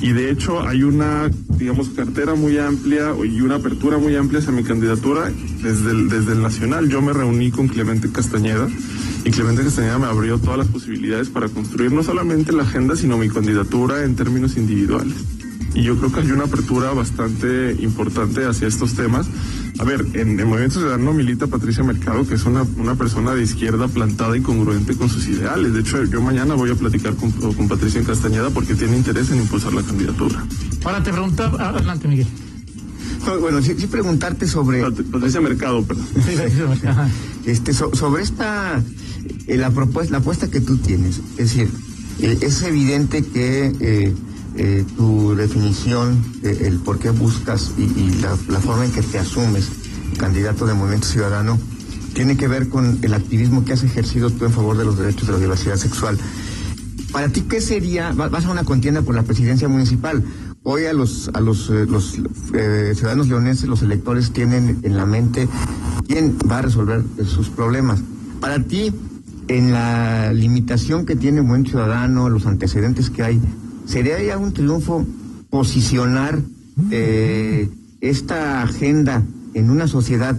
y 0.04 0.12
de 0.12 0.30
hecho 0.30 0.62
hay 0.62 0.84
una, 0.84 1.30
digamos, 1.58 1.90
cartera 1.90 2.36
muy 2.36 2.58
amplia 2.58 3.14
y 3.24 3.40
una 3.40 3.56
apertura 3.56 3.98
muy 3.98 4.16
amplia 4.16 4.40
hacia 4.40 4.52
mi 4.52 4.64
candidatura 4.64 5.32
desde 5.62 5.92
el, 5.92 6.10
desde 6.10 6.34
el 6.34 6.42
nacional. 6.42 6.90
Yo 6.90 7.02
me 7.02 7.14
reuní 7.14 7.52
con 7.52 7.70
Clemente 7.70 8.12
Castañeda 8.12 8.68
y 9.24 9.32
Clemente 9.32 9.64
Castañeda 9.64 10.00
me 10.00 10.08
abrió 10.08 10.38
todas 10.40 10.58
las 10.58 10.68
posibilidades 10.68 11.30
para 11.30 11.48
construir 11.48 11.94
no 11.94 12.04
solamente 12.04 12.52
la 12.52 12.64
agenda, 12.64 12.98
sino 12.98 13.18
mi 13.18 13.30
candidatura 13.30 14.04
en 14.04 14.16
términos 14.16 14.58
individuales. 14.58 15.16
Y 15.76 15.84
yo 15.84 15.98
creo 15.98 16.12
que 16.12 16.20
hay 16.20 16.32
una 16.32 16.44
apertura 16.44 16.92
bastante 16.94 17.76
importante 17.80 18.46
hacia 18.46 18.68
estos 18.68 18.94
temas. 18.94 19.26
A 19.80 19.84
ver, 19.84 20.06
en 20.14 20.40
el 20.40 20.46
Movimiento 20.46 20.80
Ciudadano 20.80 21.14
milita 21.14 21.48
Patricia 21.48 21.84
Mercado, 21.84 22.28
que 22.28 22.36
es 22.36 22.46
una, 22.46 22.64
una 22.78 22.96
persona 22.96 23.34
de 23.34 23.44
izquierda 23.44 23.88
plantada 23.88 24.38
y 24.38 24.42
congruente 24.42 24.96
con 24.96 25.10
sus 25.10 25.28
ideales. 25.28 25.74
De 25.74 25.80
hecho, 25.80 26.04
yo 26.04 26.22
mañana 26.22 26.54
voy 26.54 26.70
a 26.70 26.76
platicar 26.76 27.16
con, 27.16 27.32
con 27.32 27.68
Patricia 27.68 28.04
Castañeda 28.04 28.52
porque 28.52 28.76
tiene 28.76 28.98
interés 28.98 29.32
en 29.32 29.40
impulsar 29.40 29.74
la 29.74 29.82
candidatura. 29.82 30.46
Ahora 30.84 31.02
te 31.02 31.12
preguntaba, 31.12 31.70
adelante 31.70 32.08
Miguel. 32.08 32.28
No, 33.26 33.40
bueno, 33.40 33.62
sí, 33.62 33.74
sí, 33.78 33.88
preguntarte 33.88 34.48
sobre... 34.48 34.84
Patricia 34.84 35.42
Mercado, 35.42 35.84
perdón. 35.84 36.06
este, 37.46 37.74
so, 37.74 37.96
sobre 37.96 38.22
esta, 38.22 38.84
eh, 39.48 39.58
la 39.58 39.72
propuesta, 39.72 40.12
la 40.12 40.18
apuesta 40.20 40.52
que 40.52 40.62
tú 40.62 40.78
tienes. 40.78 41.20
Es 41.38 41.56
decir, 41.56 41.70
eh, 42.22 42.38
es 42.42 42.62
evidente 42.62 43.24
que... 43.24 43.74
Eh, 43.80 44.14
eh, 44.56 44.86
tu 44.96 45.36
definición, 45.36 46.22
de 46.42 46.68
el 46.68 46.80
por 46.80 47.00
qué 47.00 47.10
buscas 47.10 47.74
y, 47.78 47.84
y 47.84 48.22
la, 48.22 48.60
forma 48.60 48.86
en 48.86 48.92
que 48.92 49.02
te 49.02 49.20
asumes 49.20 49.70
candidato 50.18 50.66
de 50.66 50.74
Movimiento 50.74 51.08
Ciudadano 51.08 51.60
tiene 52.14 52.38
que 52.38 52.48
ver 52.48 52.70
con 52.70 53.00
el 53.02 53.14
activismo 53.14 53.66
que 53.66 53.74
has 53.74 53.84
ejercido 53.84 54.30
tú 54.30 54.46
en 54.46 54.52
favor 54.52 54.78
de 54.78 54.86
los 54.86 54.98
derechos 54.98 55.28
de 55.28 55.34
la 55.34 55.40
diversidad 55.40 55.78
sexual. 55.78 56.18
Para 57.12 57.30
ti, 57.30 57.42
¿qué 57.42 57.62
sería? 57.62 58.12
Vas 58.14 58.46
a 58.46 58.52
una 58.52 58.64
contienda 58.64 59.02
por 59.02 59.16
la 59.16 59.24
presidencia 59.24 59.68
municipal. 59.68 60.24
Hoy 60.64 60.86
a 60.86 60.94
los 60.94 61.30
a 61.34 61.42
los, 61.42 61.70
eh, 61.70 61.86
los 61.88 62.20
eh, 62.54 62.94
ciudadanos 62.96 63.28
leoneses, 63.28 63.68
los 63.68 63.82
electores 63.82 64.32
tienen 64.32 64.80
en 64.84 64.98
la 64.98 65.06
mente 65.06 65.48
quién 66.08 66.38
va 66.50 66.60
a 66.60 66.62
resolver 66.62 67.04
sus 67.26 67.50
problemas. 67.50 68.02
Para 68.40 68.60
ti, 68.64 68.94
en 69.48 69.72
la 69.72 70.32
limitación 70.34 71.06
que 71.06 71.16
tiene 71.16 71.42
Movimiento 71.42 71.72
Ciudadano, 71.72 72.30
los 72.30 72.46
antecedentes 72.46 73.10
que 73.10 73.24
hay, 73.24 73.42
¿Sería 73.86 74.22
ya 74.22 74.38
un 74.38 74.54
triunfo 74.54 75.06
posicionar 75.50 76.40
eh, 76.92 77.70
esta 78.02 78.64
agenda 78.64 79.24
en 79.54 79.70
una 79.70 79.88
sociedad 79.88 80.36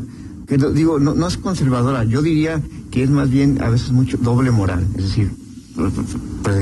que, 0.46 0.58
digo, 0.58 0.98
no, 0.98 1.14
no 1.14 1.26
es 1.26 1.38
conservadora, 1.38 2.04
yo 2.04 2.20
diría 2.20 2.60
que 2.90 3.02
es 3.02 3.10
más 3.10 3.30
bien 3.30 3.62
a 3.62 3.70
veces 3.70 3.92
mucho 3.92 4.18
doble 4.18 4.50
moral, 4.50 4.86
es 4.96 5.04
decir, 5.04 5.30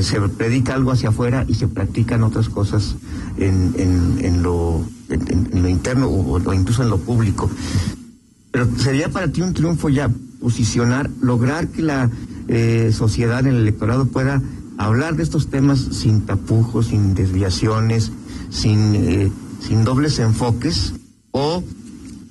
se 0.01 0.21
predica 0.21 0.75
algo 0.75 0.93
hacia 0.93 1.11
afuera 1.11 1.45
y 1.49 1.55
se 1.55 1.69
practican 1.69 2.23
otras 2.23 2.49
cosas 2.49 2.95
en, 3.37 3.75
en, 3.77 4.25
en 4.25 4.43
lo, 4.43 4.85
en, 5.11 5.49
en, 5.53 5.63
lo 5.63 5.69
interno 5.69 6.07
o, 6.07 6.41
o, 6.43 6.55
incluso 6.55 6.83
en 6.83 6.91
lo 6.91 6.99
público. 6.99 7.51
Pero 8.51 8.69
sería 8.79 9.11
para 9.11 9.29
ti 9.29 9.43
un 9.43 9.53
triunfo 9.53 9.89
ya 9.89 10.11
posicionar, 10.41 11.11
lograr 11.21 11.69
que 11.69 11.83
la 11.83 12.11
eh, 12.49 12.91
sociedad, 12.93 13.47
el 13.47 13.57
electorado 13.57 14.07
pueda 14.07 14.43
hablar 14.79 15.17
de 15.17 15.23
estos 15.23 15.49
temas 15.49 15.81
sin 15.81 16.23
tapujos, 16.23 16.87
sin 16.87 17.15
desviaciones, 17.15 18.13
sin, 18.51 18.95
eh, 18.95 19.31
sin 19.61 19.85
dobles 19.85 20.19
enfoques, 20.19 20.95
o 21.31 21.63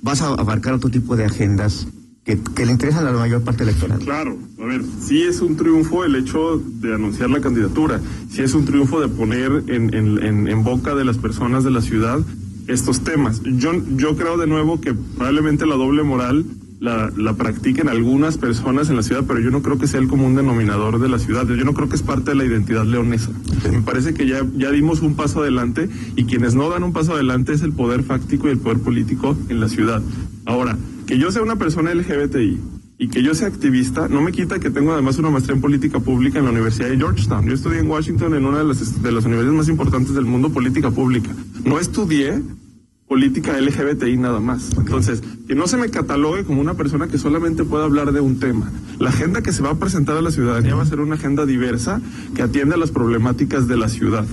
vas 0.02 0.22
a 0.22 0.28
abarcar 0.28 0.74
otro 0.74 0.90
tipo 0.90 1.16
de 1.16 1.24
agendas 1.24 1.86
que, 2.24 2.38
le 2.64 2.72
interesan 2.72 3.06
a 3.06 3.10
la 3.10 3.18
mayor 3.18 3.42
parte 3.42 3.64
electoral. 3.64 3.98
Claro, 3.98 4.38
a 4.60 4.64
ver, 4.64 4.82
sí 5.00 5.22
es 5.22 5.40
un 5.40 5.56
triunfo 5.56 6.04
el 6.04 6.14
hecho 6.14 6.58
de 6.58 6.94
anunciar 6.94 7.30
la 7.30 7.40
candidatura, 7.40 8.00
sí 8.30 8.42
es 8.42 8.54
un 8.54 8.64
triunfo 8.64 9.00
de 9.00 9.08
poner 9.08 9.64
en, 9.66 9.92
en, 9.94 10.22
en, 10.22 10.48
en 10.48 10.64
boca 10.64 10.94
de 10.94 11.04
las 11.04 11.18
personas 11.18 11.64
de 11.64 11.70
la 11.70 11.80
ciudad 11.80 12.20
estos 12.68 13.00
temas. 13.00 13.42
Yo, 13.42 13.72
yo 13.96 14.16
creo 14.16 14.36
de 14.36 14.46
nuevo 14.46 14.80
que 14.80 14.94
probablemente 14.94 15.66
la 15.66 15.74
doble 15.74 16.02
moral 16.02 16.44
la, 16.82 17.12
la 17.16 17.34
practiquen 17.34 17.88
algunas 17.88 18.38
personas 18.38 18.90
en 18.90 18.96
la 18.96 19.04
ciudad, 19.04 19.22
pero 19.24 19.38
yo 19.38 19.52
no 19.52 19.62
creo 19.62 19.78
que 19.78 19.86
sea 19.86 20.00
el 20.00 20.08
común 20.08 20.34
denominador 20.34 20.98
de 20.98 21.08
la 21.08 21.20
ciudad. 21.20 21.46
Yo 21.46 21.64
no 21.64 21.74
creo 21.74 21.88
que 21.88 21.94
es 21.94 22.02
parte 22.02 22.32
de 22.32 22.36
la 22.36 22.44
identidad 22.44 22.84
leonesa. 22.84 23.30
Me 23.70 23.82
parece 23.82 24.14
que 24.14 24.26
ya, 24.26 24.44
ya 24.56 24.72
dimos 24.72 25.00
un 25.00 25.14
paso 25.14 25.42
adelante 25.42 25.88
y 26.16 26.24
quienes 26.24 26.56
no 26.56 26.68
dan 26.68 26.82
un 26.82 26.92
paso 26.92 27.14
adelante 27.14 27.52
es 27.52 27.62
el 27.62 27.72
poder 27.72 28.02
fáctico 28.02 28.48
y 28.48 28.50
el 28.50 28.58
poder 28.58 28.80
político 28.80 29.36
en 29.48 29.60
la 29.60 29.68
ciudad. 29.68 30.02
Ahora, 30.44 30.76
que 31.06 31.18
yo 31.18 31.30
sea 31.30 31.42
una 31.42 31.54
persona 31.54 31.94
LGBTI 31.94 32.58
y 32.98 33.08
que 33.08 33.22
yo 33.22 33.36
sea 33.36 33.46
activista 33.46 34.08
no 34.08 34.20
me 34.20 34.32
quita 34.32 34.58
que 34.58 34.70
tengo 34.70 34.92
además 34.92 35.18
una 35.18 35.30
maestría 35.30 35.54
en 35.54 35.62
política 35.62 36.00
pública 36.00 36.40
en 36.40 36.46
la 36.46 36.50
Universidad 36.50 36.88
de 36.88 36.96
Georgetown. 36.96 37.46
Yo 37.46 37.54
estudié 37.54 37.78
en 37.78 37.88
Washington 37.88 38.34
en 38.34 38.44
una 38.44 38.58
de 38.58 38.64
las, 38.64 39.00
de 39.00 39.12
las 39.12 39.24
universidades 39.24 39.56
más 39.56 39.68
importantes 39.68 40.14
del 40.14 40.24
mundo, 40.24 40.50
política 40.50 40.90
pública. 40.90 41.30
No 41.64 41.78
estudié 41.78 42.42
política 43.12 43.60
LGBTI 43.60 44.16
nada 44.16 44.40
más. 44.40 44.70
Entonces, 44.74 45.22
que 45.46 45.54
no 45.54 45.66
se 45.66 45.76
me 45.76 45.90
catalogue 45.90 46.44
como 46.44 46.62
una 46.62 46.72
persona 46.72 47.08
que 47.08 47.18
solamente 47.18 47.62
pueda 47.62 47.84
hablar 47.84 48.10
de 48.10 48.20
un 48.20 48.40
tema. 48.40 48.72
La 48.98 49.10
agenda 49.10 49.42
que 49.42 49.52
se 49.52 49.62
va 49.62 49.72
a 49.72 49.74
presentar 49.74 50.16
a 50.16 50.22
la 50.22 50.30
ciudadanía 50.30 50.76
va 50.76 50.82
a 50.82 50.86
ser 50.86 50.98
una 50.98 51.16
agenda 51.16 51.44
diversa 51.44 52.00
que 52.34 52.40
atiende 52.40 52.74
a 52.74 52.78
las 52.78 52.90
problemáticas 52.90 53.68
de 53.68 53.76
la 53.76 53.90
ciudad. 53.90 54.24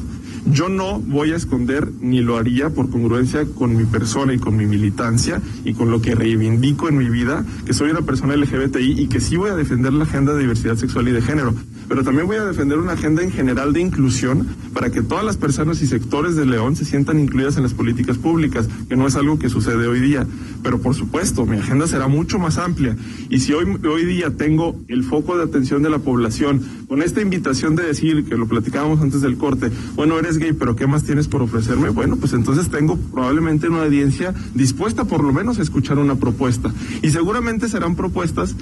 Yo 0.49 0.69
no 0.69 1.01
voy 1.01 1.33
a 1.33 1.35
esconder 1.35 1.91
ni 1.99 2.21
lo 2.21 2.37
haría 2.37 2.69
por 2.69 2.89
congruencia 2.89 3.45
con 3.53 3.75
mi 3.75 3.83
persona 3.83 4.33
y 4.33 4.39
con 4.39 4.55
mi 4.55 4.65
militancia 4.65 5.41
y 5.65 5.73
con 5.73 5.91
lo 5.91 6.01
que 6.01 6.15
reivindico 6.15 6.87
en 6.87 6.99
mi 6.99 7.09
vida, 7.09 7.45
que 7.65 7.73
soy 7.73 7.91
una 7.91 8.03
persona 8.03 8.37
LGBTI 8.37 9.01
y 9.01 9.07
que 9.07 9.19
sí 9.19 9.35
voy 9.35 9.49
a 9.49 9.55
defender 9.55 9.91
la 9.91 10.05
agenda 10.05 10.33
de 10.33 10.39
diversidad 10.39 10.77
sexual 10.77 11.09
y 11.09 11.11
de 11.11 11.21
género, 11.21 11.53
pero 11.89 12.03
también 12.03 12.27
voy 12.27 12.37
a 12.37 12.45
defender 12.45 12.77
una 12.77 12.93
agenda 12.93 13.23
en 13.23 13.31
general 13.31 13.73
de 13.73 13.81
inclusión 13.81 14.47
para 14.73 14.91
que 14.91 15.01
todas 15.01 15.25
las 15.25 15.37
personas 15.37 15.81
y 15.81 15.87
sectores 15.87 16.35
de 16.35 16.45
León 16.45 16.75
se 16.75 16.85
sientan 16.85 17.19
incluidas 17.19 17.57
en 17.57 17.63
las 17.63 17.73
políticas 17.73 18.19
públicas, 18.19 18.69
que 18.87 18.95
no 18.95 19.07
es 19.07 19.15
algo 19.15 19.39
que 19.39 19.49
sucede 19.49 19.87
hoy 19.87 19.99
día. 19.99 20.27
Pero 20.61 20.79
por 20.79 20.93
supuesto, 20.93 21.47
mi 21.47 21.57
agenda 21.57 21.87
será 21.87 22.07
mucho 22.07 22.37
más 22.37 22.59
amplia. 22.59 22.95
Y 23.29 23.39
si 23.39 23.53
hoy, 23.53 23.65
hoy 23.85 24.05
día 24.05 24.29
tengo 24.37 24.79
el 24.87 25.03
foco 25.03 25.35
de 25.35 25.43
atención 25.43 25.81
de 25.81 25.89
la 25.89 25.97
población, 25.99 26.61
con 26.87 27.01
esta 27.01 27.21
invitación 27.21 27.75
de 27.75 27.83
decir, 27.83 28.23
que 28.25 28.37
lo 28.37 28.47
platicábamos 28.47 29.01
antes 29.01 29.21
del 29.21 29.37
corte, 29.37 29.71
bueno, 29.95 30.19
eres 30.19 30.37
gay, 30.37 30.53
pero 30.53 30.75
¿qué 30.75 30.85
más 30.85 31.03
tienes 31.03 31.27
por 31.27 31.41
ofrecerme? 31.41 31.89
Bueno, 31.89 32.17
pues 32.17 32.33
entonces 32.33 32.69
tengo 32.69 32.97
probablemente 32.97 33.67
una 33.67 33.83
audiencia 33.83 34.33
dispuesta 34.53 35.05
por 35.05 35.23
lo 35.23 35.33
menos 35.33 35.57
a 35.57 35.63
escuchar 35.63 35.97
una 35.97 36.15
propuesta. 36.15 36.71
Y 37.01 37.09
seguramente 37.09 37.67
serán 37.67 37.95
propuestas 37.95 38.55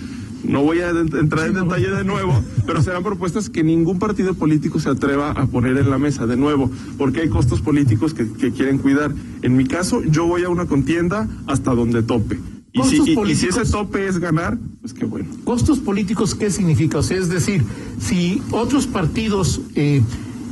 no 0.44 0.64
voy 0.64 0.80
a 0.80 0.90
entrar 0.90 1.48
en 1.48 1.54
detalle 1.56 1.90
de 1.90 2.04
nuevo, 2.04 2.42
pero 2.66 2.82
serán 2.82 3.04
propuestas 3.04 3.50
que 3.50 3.64
ningún 3.64 4.00
partido 4.00 4.34
político 4.34 4.80
se 4.80 4.90
atreva 4.90 5.32
a 5.32 5.48
poner 5.48 5.78
en 5.78 5.90
la 5.90 5.98
mesa, 5.98 6.26
de 6.26 6.38
nuevo, 6.38 6.72
porque 6.98 7.22
hay 7.22 7.30
costos 7.30 7.62
políticos 7.62 8.14
que, 8.14 8.32
que 8.34 8.52
quieren 8.52 8.78
cuidar. 8.78 9.14
En 9.42 9.56
mi 9.56 9.66
caso, 9.66 10.04
yo 10.04 10.26
voy 10.26 10.44
a 10.44 10.50
una 10.50 10.66
contienda 10.66 11.28
hasta 11.48 11.74
donde 11.74 12.04
tope. 12.04 12.40
Y 12.74 12.84
si, 12.84 13.14
y, 13.14 13.20
y 13.20 13.36
si, 13.36 13.48
ese 13.48 13.66
tope 13.66 14.08
es 14.08 14.20
ganar, 14.20 14.58
pues 14.82 14.94
qué 14.94 15.06
bueno. 15.06 15.30
¿Costos 15.44 15.80
políticos 15.80 16.36
qué 16.36 16.52
significa? 16.52 17.00
O 17.00 17.04
sea, 17.04 17.18
es 17.18 17.30
decir, 17.30 17.64
si 18.00 18.42
otros 18.52 18.86
partidos 18.88 19.62
eh, 19.76 20.04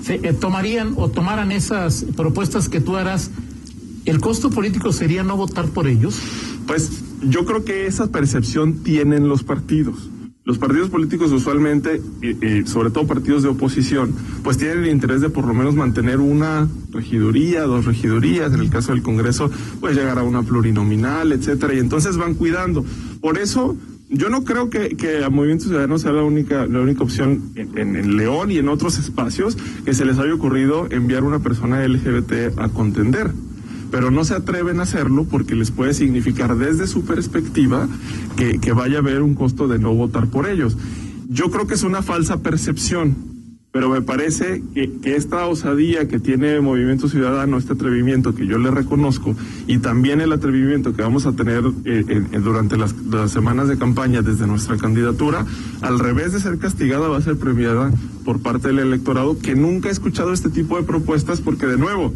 se, 0.04 0.16
eh, 0.16 0.34
tomarían 0.34 0.94
o 0.98 1.10
tomaran 1.10 1.52
esas 1.52 2.06
propuestas 2.16 2.70
que 2.70 2.82
tú 2.82 2.96
harás, 2.96 3.30
¿el 4.06 4.20
costo 4.22 4.50
político 4.50 4.92
sería 4.92 5.24
no 5.24 5.38
votar 5.38 5.68
por 5.68 5.88
ellos? 5.88 6.20
Pues 6.66 6.90
yo 7.28 7.46
creo 7.46 7.64
que 7.64 7.88
esa 7.88 8.08
percepción 8.08 8.84
tienen 8.84 9.28
los 9.28 9.44
partidos. 9.44 10.10
Los 10.44 10.60
partidos 10.60 10.90
políticos 10.92 11.32
usualmente, 11.32 12.00
eh, 12.22 12.64
sobre 12.68 12.92
todo 12.92 13.08
partidos 13.08 13.42
de 13.42 13.50
oposición, 13.50 14.14
pues 14.44 14.58
tienen 14.58 14.84
el 14.84 14.90
interés 14.92 15.22
de 15.22 15.30
por 15.30 15.48
lo 15.48 15.56
menos 15.56 15.74
mantener 15.74 16.20
una 16.20 16.68
regiduría, 16.92 17.64
dos 17.64 17.86
regidurías, 17.86 18.54
en 18.54 18.60
el 18.60 18.70
caso 18.70 18.92
del 18.92 19.02
Congreso, 19.02 19.50
pues 19.80 19.96
llegar 19.96 20.20
a 20.20 20.24
una 20.24 20.44
plurinominal, 20.44 21.32
etcétera, 21.32 21.74
y 21.74 21.80
entonces 21.80 22.18
van 22.18 22.36
cuidando. 22.36 22.86
Por 23.22 23.40
eso, 23.40 23.76
yo 24.10 24.30
no 24.30 24.44
creo 24.44 24.70
que, 24.70 24.90
que 24.90 25.24
a 25.24 25.32
Movimiento 25.32 25.66
Ciudadano 25.66 25.98
sea 25.98 26.12
la 26.12 26.22
única, 26.22 26.68
la 26.68 26.80
única 26.80 27.04
opción 27.04 27.50
en, 27.56 27.96
en, 27.96 28.16
León 28.16 28.52
y 28.52 28.58
en 28.60 28.70
otros 28.70 29.00
espacios 29.00 29.58
que 29.84 29.96
se 29.96 30.06
les 30.06 30.20
haya 30.20 30.36
ocurrido 30.36 30.88
enviar 30.92 31.24
una 31.24 31.40
persona 31.40 31.84
LGBT 31.88 32.60
a 32.60 32.70
contender 32.70 33.32
pero 33.96 34.12
no 34.12 34.26
se 34.26 34.34
atreven 34.34 34.82
a 34.82 34.84
hacerlo 34.84 35.24
porque 35.24 35.56
les 35.56 35.72
puede 35.72 35.94
significar 35.94 36.58
desde 36.58 36.86
su 36.86 37.06
perspectiva 37.06 37.88
que, 38.36 38.74
vaya 38.74 38.98
a 38.98 39.00
haber 39.00 39.22
un 39.22 39.36
costo 39.36 39.70
de 39.70 39.80
no 39.80 39.94
votar 39.94 40.28
por 40.28 40.50
ellos. 40.50 40.76
Yo 41.30 41.50
creo 41.50 41.66
que 41.66 41.76
es 41.76 41.84
una 41.84 42.02
falsa 42.02 42.42
percepción, 42.42 43.16
pero 43.72 43.88
me 43.88 44.02
parece 44.02 44.62
que, 44.74 45.16
esta 45.16 45.46
osadía 45.46 46.10
que 46.10 46.20
tiene 46.20 46.60
Movimiento 46.60 47.08
Ciudadano, 47.08 47.58
este 47.58 47.72
atrevimiento 47.72 48.36
que 48.36 48.46
yo 48.46 48.58
le 48.58 48.70
reconozco, 48.70 49.34
y 49.66 49.78
también 49.78 50.20
el 50.20 50.34
atrevimiento 50.34 50.94
que 50.94 51.02
vamos 51.02 51.26
a 51.26 51.32
tener 51.32 51.64
eh, 51.86 52.22
durante 52.44 52.76
las, 52.76 52.94
semanas 53.32 53.70
de 53.70 53.78
campaña 53.78 54.22
desde 54.22 54.46
nuestra 54.46 54.76
candidatura, 54.76 55.46
al 55.80 56.00
revés 56.00 56.34
de 56.34 56.42
ser 56.42 56.58
castigada, 56.58 57.08
va 57.08 57.20
a 57.20 57.22
ser 57.22 57.38
premiada 57.38 57.94
por 58.26 58.42
parte 58.42 58.68
del 58.68 58.80
electorado 58.80 59.40
que 59.40 59.56
nunca 59.56 59.88
ha 59.88 59.94
escuchado 59.94 60.34
este 60.34 60.50
tipo 60.50 60.76
de 60.76 60.84
propuestas 60.84 61.40
porque, 61.40 61.66
de 61.66 61.78
nuevo, 61.78 62.14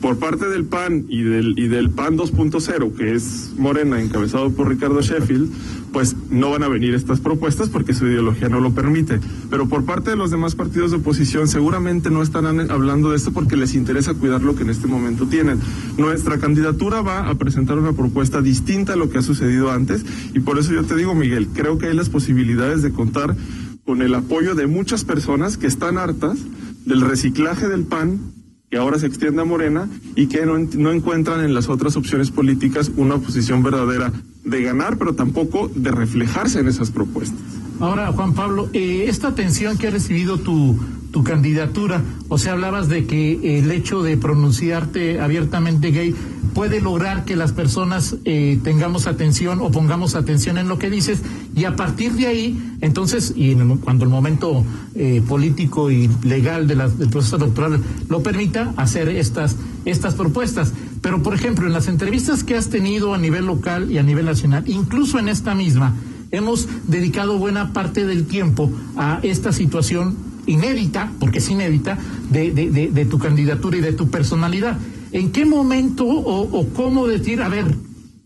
por 0.00 0.18
parte 0.18 0.48
del 0.48 0.64
PAN 0.64 1.06
y 1.08 1.22
del, 1.22 1.56
y 1.56 1.68
del 1.68 1.90
PAN 1.90 2.18
2.0, 2.18 2.96
que 2.96 3.14
es 3.14 3.52
Morena, 3.56 4.00
encabezado 4.00 4.50
por 4.50 4.68
Ricardo 4.68 5.00
Sheffield, 5.00 5.48
pues 5.92 6.16
no 6.28 6.50
van 6.50 6.64
a 6.64 6.68
venir 6.68 6.92
estas 6.92 7.20
propuestas 7.20 7.68
porque 7.68 7.94
su 7.94 8.06
ideología 8.08 8.48
no 8.48 8.58
lo 8.58 8.74
permite. 8.74 9.20
Pero 9.48 9.68
por 9.68 9.84
parte 9.84 10.10
de 10.10 10.16
los 10.16 10.32
demás 10.32 10.56
partidos 10.56 10.90
de 10.90 10.96
oposición 10.96 11.46
seguramente 11.46 12.10
no 12.10 12.20
estarán 12.20 12.68
hablando 12.68 13.10
de 13.10 13.16
esto 13.16 13.32
porque 13.32 13.56
les 13.56 13.74
interesa 13.76 14.14
cuidar 14.14 14.42
lo 14.42 14.56
que 14.56 14.64
en 14.64 14.70
este 14.70 14.88
momento 14.88 15.26
tienen. 15.26 15.60
Nuestra 15.96 16.38
candidatura 16.38 17.00
va 17.00 17.28
a 17.28 17.34
presentar 17.36 17.78
una 17.78 17.92
propuesta 17.92 18.42
distinta 18.42 18.94
a 18.94 18.96
lo 18.96 19.08
que 19.08 19.18
ha 19.18 19.22
sucedido 19.22 19.70
antes 19.70 20.04
y 20.34 20.40
por 20.40 20.58
eso 20.58 20.72
yo 20.72 20.82
te 20.82 20.96
digo, 20.96 21.14
Miguel, 21.14 21.46
creo 21.54 21.78
que 21.78 21.86
hay 21.86 21.94
las 21.94 22.10
posibilidades 22.10 22.82
de 22.82 22.90
contar 22.90 23.36
con 23.84 24.02
el 24.02 24.14
apoyo 24.16 24.56
de 24.56 24.66
muchas 24.66 25.04
personas 25.04 25.56
que 25.56 25.68
están 25.68 25.96
hartas 25.96 26.38
del 26.86 27.02
reciclaje 27.02 27.68
del 27.68 27.84
PAN 27.84 28.39
que 28.70 28.76
ahora 28.76 28.98
se 28.98 29.06
extiende 29.06 29.42
a 29.42 29.44
Morena 29.44 29.88
y 30.14 30.28
que 30.28 30.46
no, 30.46 30.56
no, 30.58 30.92
encuentran 30.92 31.44
en 31.44 31.54
las 31.54 31.68
otras 31.68 31.96
opciones 31.96 32.30
políticas 32.30 32.90
una 32.96 33.18
posición 33.18 33.64
verdadera 33.64 34.12
de 34.44 34.62
ganar, 34.62 34.96
pero 34.96 35.14
tampoco 35.14 35.68
de 35.74 35.90
reflejarse 35.90 36.60
en 36.60 36.68
esas 36.68 36.92
propuestas. 36.92 37.40
Ahora, 37.80 38.12
Juan 38.12 38.32
Pablo, 38.32 38.70
eh, 38.72 39.06
esta 39.08 39.28
atención 39.28 39.76
que 39.76 39.88
ha 39.88 39.90
recibido 39.90 40.38
tu, 40.38 40.78
tu 41.10 41.24
candidatura, 41.24 42.02
o 42.28 42.38
sea, 42.38 42.52
hablabas 42.52 42.88
de 42.88 43.06
que 43.06 43.58
el 43.58 43.70
hecho 43.70 44.02
de 44.02 44.16
pronunciarte 44.16 45.20
abiertamente 45.20 45.90
gay 45.90 46.14
puede 46.54 46.80
lograr 46.80 47.24
que 47.24 47.36
las 47.36 47.52
personas 47.52 48.16
eh, 48.24 48.58
tengamos 48.62 49.06
atención 49.06 49.60
o 49.60 49.70
pongamos 49.70 50.14
atención 50.14 50.58
en 50.58 50.68
lo 50.68 50.78
que 50.78 50.90
dices 50.90 51.20
y 51.54 51.64
a 51.64 51.76
partir 51.76 52.12
de 52.12 52.26
ahí, 52.26 52.76
entonces, 52.80 53.32
y 53.36 53.52
en 53.52 53.60
el, 53.60 53.78
cuando 53.78 54.04
el 54.04 54.10
momento 54.10 54.64
eh, 54.94 55.22
político 55.26 55.90
y 55.90 56.08
legal 56.22 56.66
de 56.66 56.76
la, 56.76 56.88
del 56.88 57.08
proceso 57.08 57.36
electoral 57.36 57.80
lo 58.08 58.22
permita, 58.22 58.72
hacer 58.76 59.08
estas, 59.08 59.56
estas 59.84 60.14
propuestas. 60.14 60.72
Pero, 61.00 61.22
por 61.22 61.34
ejemplo, 61.34 61.66
en 61.66 61.72
las 61.72 61.88
entrevistas 61.88 62.44
que 62.44 62.56
has 62.56 62.68
tenido 62.68 63.14
a 63.14 63.18
nivel 63.18 63.46
local 63.46 63.90
y 63.90 63.98
a 63.98 64.02
nivel 64.02 64.26
nacional, 64.26 64.64
incluso 64.66 65.18
en 65.18 65.28
esta 65.28 65.54
misma, 65.54 65.94
hemos 66.30 66.68
dedicado 66.86 67.38
buena 67.38 67.72
parte 67.72 68.06
del 68.06 68.26
tiempo 68.26 68.70
a 68.96 69.20
esta 69.22 69.52
situación 69.52 70.29
inédita, 70.50 71.12
porque 71.18 71.38
es 71.38 71.50
inédita, 71.50 71.98
de, 72.30 72.50
de, 72.50 72.70
de, 72.70 72.88
de 72.88 73.04
tu 73.06 73.18
candidatura 73.18 73.78
y 73.78 73.80
de 73.80 73.92
tu 73.92 74.10
personalidad. 74.10 74.78
¿En 75.12 75.32
qué 75.32 75.44
momento 75.44 76.04
o, 76.04 76.42
o, 76.42 76.68
cómo 76.68 77.06
decir, 77.06 77.42
a 77.42 77.48
ver, 77.48 77.74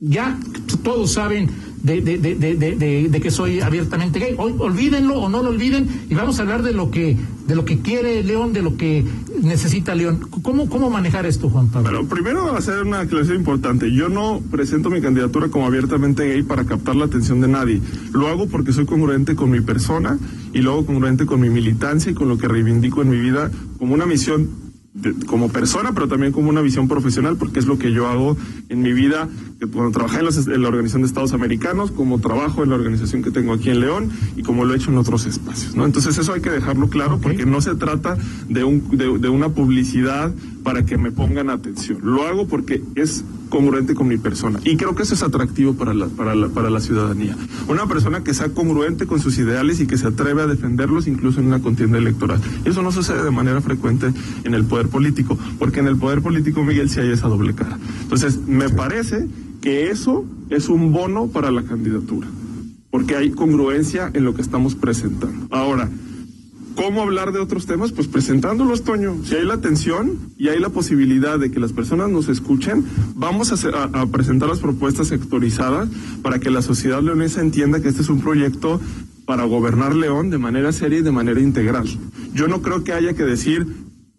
ya 0.00 0.38
todos 0.82 1.12
saben 1.12 1.50
de, 1.82 2.00
de, 2.00 2.18
de, 2.18 3.08
de, 3.08 3.20
que 3.20 3.30
soy 3.30 3.60
abiertamente 3.60 4.18
gay, 4.18 4.34
Hoy, 4.38 4.54
olvídenlo 4.58 5.20
o 5.20 5.28
no 5.28 5.42
lo 5.42 5.50
olviden 5.50 5.88
y 6.08 6.14
vamos 6.14 6.38
a 6.38 6.42
hablar 6.42 6.62
de 6.62 6.72
lo 6.72 6.90
que 6.90 7.16
de 7.46 7.54
lo 7.54 7.64
que 7.64 7.80
quiere 7.80 8.22
León, 8.22 8.52
de 8.52 8.62
lo 8.62 8.76
que 8.76 9.04
necesita 9.42 9.94
León. 9.94 10.28
¿Cómo, 10.42 10.68
cómo 10.68 10.90
manejar 10.90 11.26
esto, 11.26 11.48
Juan 11.50 11.68
Pablo? 11.68 11.90
Bueno, 11.90 12.08
primero 12.08 12.56
hacer 12.56 12.82
una 12.82 13.00
aclaración 13.00 13.38
importante. 13.38 13.92
Yo 13.92 14.08
no 14.08 14.40
presento 14.50 14.90
mi 14.90 15.00
candidatura 15.00 15.48
como 15.48 15.66
abiertamente 15.66 16.26
gay 16.26 16.42
para 16.42 16.64
captar 16.64 16.96
la 16.96 17.04
atención 17.04 17.40
de 17.40 17.48
nadie. 17.48 17.80
Lo 18.12 18.28
hago 18.28 18.46
porque 18.46 18.72
soy 18.72 18.86
congruente 18.86 19.34
con 19.34 19.50
mi 19.50 19.60
persona 19.60 20.18
y 20.52 20.60
luego 20.60 20.86
congruente 20.86 21.26
con 21.26 21.40
mi 21.40 21.50
militancia 21.50 22.12
y 22.12 22.14
con 22.14 22.28
lo 22.28 22.38
que 22.38 22.48
reivindico 22.48 23.02
en 23.02 23.10
mi 23.10 23.18
vida 23.18 23.50
como 23.78 23.94
una 23.94 24.06
misión 24.06 24.63
como 25.26 25.48
persona, 25.50 25.92
pero 25.92 26.06
también 26.06 26.32
como 26.32 26.50
una 26.50 26.60
visión 26.60 26.86
profesional, 26.86 27.36
porque 27.36 27.58
es 27.58 27.66
lo 27.66 27.78
que 27.78 27.92
yo 27.92 28.06
hago 28.06 28.36
en 28.68 28.80
mi 28.80 28.92
vida, 28.92 29.28
cuando 29.72 29.90
trabajé 29.90 30.20
en, 30.20 30.62
la 30.62 30.68
Organización 30.68 31.02
de 31.02 31.08
Estados 31.08 31.32
Americanos, 31.32 31.90
como 31.90 32.20
trabajo 32.20 32.62
en 32.62 32.70
la 32.70 32.76
organización 32.76 33.22
que 33.22 33.30
tengo 33.30 33.52
aquí 33.52 33.70
en 33.70 33.80
León 33.80 34.10
y 34.36 34.42
como 34.42 34.64
lo 34.64 34.72
he 34.72 34.76
hecho 34.76 34.90
en 34.90 34.98
otros 34.98 35.26
espacios, 35.26 35.74
¿no? 35.74 35.84
Entonces 35.84 36.16
eso 36.16 36.32
hay 36.32 36.40
que 36.40 36.50
dejarlo 36.50 36.88
claro, 36.88 37.16
okay. 37.16 37.22
porque 37.22 37.46
no 37.46 37.60
se 37.60 37.74
trata 37.74 38.16
de, 38.48 38.62
un, 38.62 38.96
de, 38.96 39.18
de 39.18 39.28
una 39.28 39.48
publicidad 39.48 40.32
para 40.64 40.84
que 40.84 40.96
me 40.96 41.12
pongan 41.12 41.50
atención. 41.50 41.98
Lo 42.02 42.26
hago 42.26 42.48
porque 42.48 42.82
es 42.96 43.22
congruente 43.50 43.94
con 43.94 44.08
mi 44.08 44.16
persona. 44.16 44.58
Y 44.64 44.76
creo 44.76 44.94
que 44.96 45.04
eso 45.04 45.14
es 45.14 45.22
atractivo 45.22 45.74
para 45.74 45.94
la, 45.94 46.06
para 46.06 46.34
la, 46.34 46.48
para 46.48 46.70
la 46.70 46.80
ciudadanía. 46.80 47.36
Una 47.68 47.86
persona 47.86 48.24
que 48.24 48.34
sea 48.34 48.48
congruente 48.48 49.06
con 49.06 49.20
sus 49.20 49.38
ideales 49.38 49.80
y 49.80 49.86
que 49.86 49.98
se 49.98 50.08
atreve 50.08 50.42
a 50.42 50.46
defenderlos 50.46 51.06
incluso 51.06 51.38
en 51.38 51.46
una 51.46 51.60
contienda 51.60 51.98
electoral. 51.98 52.40
Eso 52.64 52.82
no 52.82 52.90
sucede 52.90 53.22
de 53.22 53.30
manera 53.30 53.60
frecuente 53.60 54.12
en 54.42 54.54
el 54.54 54.64
poder 54.64 54.88
político, 54.88 55.38
porque 55.58 55.80
en 55.80 55.86
el 55.86 55.96
poder 55.96 56.22
político, 56.22 56.64
Miguel, 56.64 56.88
sí 56.88 56.98
hay 56.98 57.10
esa 57.10 57.28
doble 57.28 57.54
cara. 57.54 57.78
Entonces, 58.02 58.40
me 58.48 58.70
parece 58.70 59.28
que 59.60 59.90
eso 59.90 60.24
es 60.48 60.68
un 60.68 60.92
bono 60.92 61.28
para 61.28 61.50
la 61.50 61.62
candidatura, 61.62 62.26
porque 62.90 63.16
hay 63.16 63.30
congruencia 63.30 64.10
en 64.14 64.24
lo 64.24 64.34
que 64.34 64.42
estamos 64.42 64.74
presentando. 64.74 65.46
Ahora, 65.54 65.90
¿Cómo 66.74 67.02
hablar 67.02 67.32
de 67.32 67.38
otros 67.38 67.66
temas? 67.66 67.92
Pues 67.92 68.08
presentándolos, 68.08 68.82
Toño. 68.82 69.16
Si 69.24 69.34
hay 69.36 69.44
la 69.44 69.54
atención 69.54 70.18
y 70.36 70.48
hay 70.48 70.58
la 70.58 70.70
posibilidad 70.70 71.38
de 71.38 71.50
que 71.50 71.60
las 71.60 71.72
personas 71.72 72.10
nos 72.10 72.28
escuchen, 72.28 72.84
vamos 73.14 73.52
a, 73.52 73.54
hacer, 73.54 73.74
a, 73.76 74.06
presentar 74.06 74.48
las 74.48 74.58
propuestas 74.58 75.08
sectorizadas 75.08 75.88
para 76.22 76.40
que 76.40 76.50
la 76.50 76.62
sociedad 76.62 77.00
leonesa 77.00 77.40
entienda 77.40 77.80
que 77.80 77.88
este 77.88 78.02
es 78.02 78.08
un 78.08 78.20
proyecto 78.20 78.80
para 79.24 79.44
gobernar 79.44 79.94
León 79.94 80.30
de 80.30 80.38
manera 80.38 80.72
seria 80.72 80.98
y 80.98 81.02
de 81.02 81.12
manera 81.12 81.40
integral. 81.40 81.88
Yo 82.34 82.48
no 82.48 82.60
creo 82.60 82.82
que 82.82 82.92
haya 82.92 83.14
que 83.14 83.22
decir, 83.22 83.66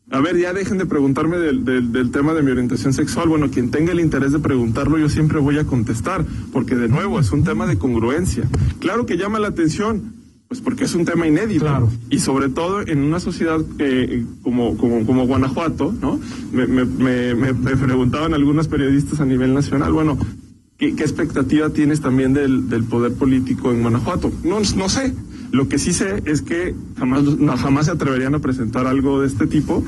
a 0.10 0.22
ver, 0.22 0.38
ya 0.38 0.54
dejen 0.54 0.78
de 0.78 0.86
preguntarme 0.86 1.38
del, 1.38 2.12
tema 2.12 2.34
de 2.34 2.42
mi 2.42 2.52
orientación 2.52 2.94
sexual. 2.94 3.28
Bueno, 3.28 3.52
quien 3.52 3.70
tenga 3.70 3.92
el 3.92 4.00
interés 4.00 4.32
de 4.32 4.40
preguntarlo, 4.40 4.98
yo 4.98 5.10
siempre 5.10 5.40
voy 5.40 5.60
a 5.60 5.66
contestar, 5.66 6.26
porque 6.54 6.76
de 6.76 6.88
nuevo 6.88 7.20
es 7.20 7.32
un 7.32 7.44
tema 7.44 7.66
de 7.66 7.78
congruencia. 7.78 8.48
Claro 8.80 9.06
que 9.06 9.18
llama 9.18 9.40
la 9.40 9.50
atención, 9.50 10.14
pues 10.56 10.64
porque 10.64 10.86
es 10.86 10.96
un 10.96 11.04
tema 11.04 11.28
inédito. 11.28 11.66
Claro. 11.66 11.92
Y 12.10 12.20
sobre 12.20 12.48
todo 12.48 12.82
en 12.82 13.00
una 13.00 13.20
sociedad 13.20 13.60
eh, 13.80 14.24
como, 14.42 14.78
como, 14.78 15.06
como 15.06 15.28
Guanajuato, 15.28 15.94
¿no? 16.02 16.18
Me, 16.54 16.66
me, 16.66 16.86
me, 16.86 17.36
me, 17.36 17.76
preguntaban 17.76 18.34
algunos 18.34 18.70
periodistas 18.70 19.20
a 19.20 19.26
nivel 19.26 19.54
nacional, 19.54 19.92
bueno, 19.92 20.18
¿qué, 20.78 20.96
qué 20.96 21.04
expectativa 21.04 21.70
tienes 21.72 22.00
también 22.00 22.34
del, 22.34 22.70
del, 22.70 22.86
poder 22.86 23.14
político 23.16 23.72
en 23.72 23.82
Guanajuato? 23.82 24.32
No, 24.46 24.60
no 24.60 24.90
sé. 24.90 25.14
Lo 25.52 25.68
que 25.68 25.78
sí 25.78 25.92
sé 25.92 26.24
es 26.26 26.42
que 26.42 26.74
jamás, 26.98 27.24
no, 27.24 27.58
jamás 27.58 27.88
se 27.88 27.92
atreverían 27.92 28.36
a 28.36 28.40
presentar 28.40 28.88
algo 28.88 29.22
de 29.22 29.28
este 29.28 29.48
tipo, 29.48 29.84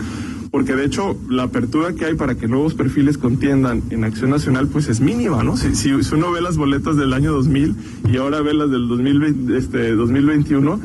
porque 0.57 0.75
de 0.75 0.85
hecho 0.85 1.15
la 1.29 1.43
apertura 1.43 1.93
que 1.93 2.05
hay 2.05 2.15
para 2.15 2.33
que 2.33 2.47
nuevos 2.47 2.73
perfiles 2.73 3.19
contiendan 3.19 3.83
en 3.91 4.03
Acción 4.03 4.31
Nacional 4.31 4.67
pues 4.67 4.87
es 4.87 4.99
mínima, 5.01 5.43
¿no? 5.43 5.55
Si, 5.55 5.75
si, 5.75 6.01
si 6.01 6.15
uno 6.15 6.31
ve 6.31 6.41
las 6.41 6.57
boletas 6.57 6.97
del 6.97 7.13
año 7.13 7.31
2000 7.31 7.75
y 8.11 8.17
ahora 8.17 8.41
ve 8.41 8.55
las 8.55 8.71
del 8.71 8.87
2020, 8.87 9.55
este, 9.55 9.91
2021, 9.91 10.79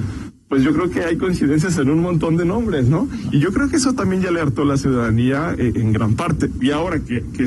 pues 0.51 0.63
yo 0.63 0.75
creo 0.75 0.91
que 0.91 1.05
hay 1.05 1.17
coincidencias 1.17 1.79
en 1.79 1.89
un 1.89 2.03
montón 2.03 2.37
de 2.37 2.45
nombres, 2.45 2.87
¿no? 2.91 3.09
Y 3.31 3.39
yo 3.39 3.51
creo 3.55 3.71
que 3.71 3.77
eso 3.77 3.95
también 3.95 4.21
ya 4.21 4.31
le 4.31 4.43
hartó 4.43 4.67
la 4.67 4.77
ciudadanía 4.77 5.55
eh, 5.57 5.73
en 5.75 5.95
gran 5.95 6.17
parte. 6.17 6.51
Y 6.61 6.71
ahora 6.71 7.01
que, 7.01 7.25
que 7.35 7.45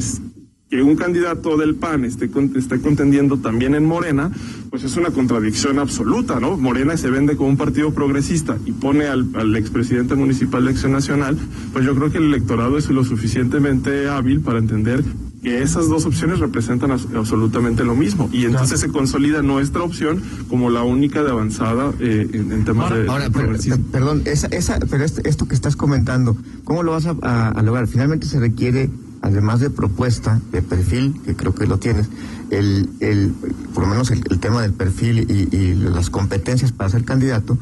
que 0.76 0.82
un 0.82 0.98
candidato 0.98 1.56
del 1.56 1.76
PAN 1.76 2.04
esté, 2.04 2.30
esté 2.56 2.82
contendiendo 2.82 3.38
también 3.38 3.76
en 3.76 3.86
Morena, 3.86 4.30
pues 4.70 4.84
es 4.84 4.98
una 4.98 5.12
contradicción 5.12 5.80
absoluta, 5.80 6.42
¿no? 6.42 6.58
Morena 6.58 6.98
se 6.98 7.10
vende 7.10 7.38
como 7.38 7.48
un 7.48 7.56
partido 7.56 7.94
progresista 7.94 8.58
y 8.66 8.74
pone 8.74 9.06
al, 9.06 9.30
al 9.36 9.56
expresidente 9.56 10.16
municipal 10.16 10.66
de 10.66 10.72
Acción 10.72 10.92
Nacional, 10.92 11.38
pues 11.72 11.86
yo 11.86 11.96
creo 11.96 12.12
que 12.12 12.18
el 12.18 12.26
electorado 12.26 12.78
es 12.78 12.90
lo 12.90 13.06
suficientemente 13.06 14.10
hábil 14.10 14.42
para 14.42 14.60
entender 14.60 15.02
que 15.42 15.62
esas 15.62 15.88
dos 15.88 16.06
opciones 16.06 16.40
representan 16.40 16.92
absolutamente 16.92 17.86
lo 17.86 17.96
mismo 17.96 18.30
y 18.34 18.46
entonces 18.46 18.80
claro. 18.80 18.94
se 18.94 18.98
consolida 18.98 19.42
nuestra 19.44 19.84
opción 19.84 20.22
como 20.50 20.72
la 20.72 20.84
única 20.84 21.24
de 21.24 21.30
avanzada 21.30 21.94
eh, 22.00 22.28
en, 22.34 22.52
en, 22.52 22.66
temas 22.66 22.92
ahora, 22.92 23.04
de, 23.04 23.10
ahora, 23.10 23.30
pero, 23.32 23.54
perdón 23.92 24.24
esa, 24.26 24.48
esa, 24.48 24.80
pero 24.90 25.06
este, 25.06 25.30
esto 25.30 25.48
que 25.48 25.54
estás 25.54 25.76
comentando 25.76 26.36
cómo 26.64 26.82
lo 26.82 26.94
vas 26.94 27.06
a, 27.06 27.16
a, 27.22 27.50
a 27.50 27.62
lograr 27.62 27.88
finalmente 27.88 28.26
se 28.26 28.40
requiere 28.40 28.90
además 29.26 29.60
de 29.60 29.72
propuesta, 29.72 30.40
de 30.52 30.62
perfil, 30.62 31.20
que 31.26 31.36
creo 31.36 31.56
que 31.56 31.66
lo 31.66 31.80
tienes, 31.80 32.08
el, 32.52 32.90
el, 33.00 33.34
por 33.74 33.84
lo 33.84 33.90
menos 33.90 34.12
el, 34.12 34.24
el 34.30 34.40
tema 34.40 34.62
del 34.62 34.74
perfil 34.74 35.26
y, 35.28 35.56
y, 35.56 35.74
las 35.74 36.12
competencias 36.12 36.72
para 36.72 36.92
ser 36.92 37.04
candidato, 37.06 37.58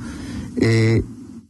eh, 0.58 1.04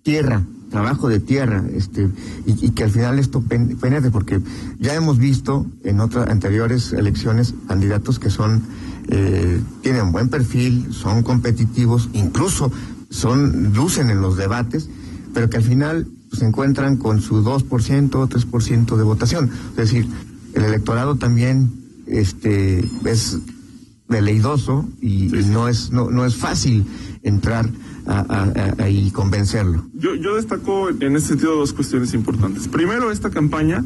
tierra, 0.04 0.43
trabajo 0.69 1.10
de 1.10 1.19
tierra, 1.19 1.63
este, 1.73 2.10
y, 2.45 2.69
que 2.71 2.84
al 2.84 2.91
final 2.91 3.17
esto 3.17 3.41
penetre, 3.41 4.12
porque 4.12 4.39
ya 4.80 4.93
hemos 4.93 5.17
visto 5.17 5.65
en 5.84 5.99
otras 5.99 6.30
anteriores 6.30 6.93
elecciones 6.93 7.56
candidatos 7.67 8.19
que 8.19 8.30
son, 8.30 8.62
eh, 9.08 9.60
tienen 9.82 10.12
buen 10.12 10.30
perfil, 10.30 10.93
son 10.93 11.23
competitivos, 11.23 12.10
incluso 12.13 12.71
son, 13.10 13.73
lucen 13.73 14.12
en 14.12 14.21
los 14.21 14.38
debates, 14.38 14.89
pero 15.34 15.49
que 15.49 15.58
al 15.58 15.63
final 15.63 16.08
se 16.33 16.45
encuentran 16.45 16.97
con 16.97 17.21
su 17.21 17.43
2%, 17.43 18.09
3% 18.09 18.95
de 18.97 19.03
votación. 19.03 19.49
Es 19.71 19.75
decir, 19.75 20.07
el 20.53 20.63
electorado 20.63 21.15
también 21.15 21.71
este, 22.07 22.83
es 23.05 23.37
veleidoso 24.07 24.87
y, 25.01 25.29
sí, 25.29 25.49
no, 25.49 25.67
es, 25.67 25.91
no, 25.91 26.09
no 26.09 26.25
es 26.25 26.35
fácil 26.35 26.85
entrar 27.23 27.69
a, 28.05 28.19
a, 28.19 28.83
a, 28.83 28.89
y 28.89 29.11
convencerlo. 29.11 29.85
Yo, 29.93 30.15
yo 30.15 30.35
destaco 30.35 30.89
en 30.89 31.15
ese 31.15 31.29
sentido 31.29 31.55
dos 31.55 31.73
cuestiones 31.73 32.13
importantes. 32.13 32.67
Primero, 32.67 33.11
esta 33.11 33.29
campaña, 33.29 33.83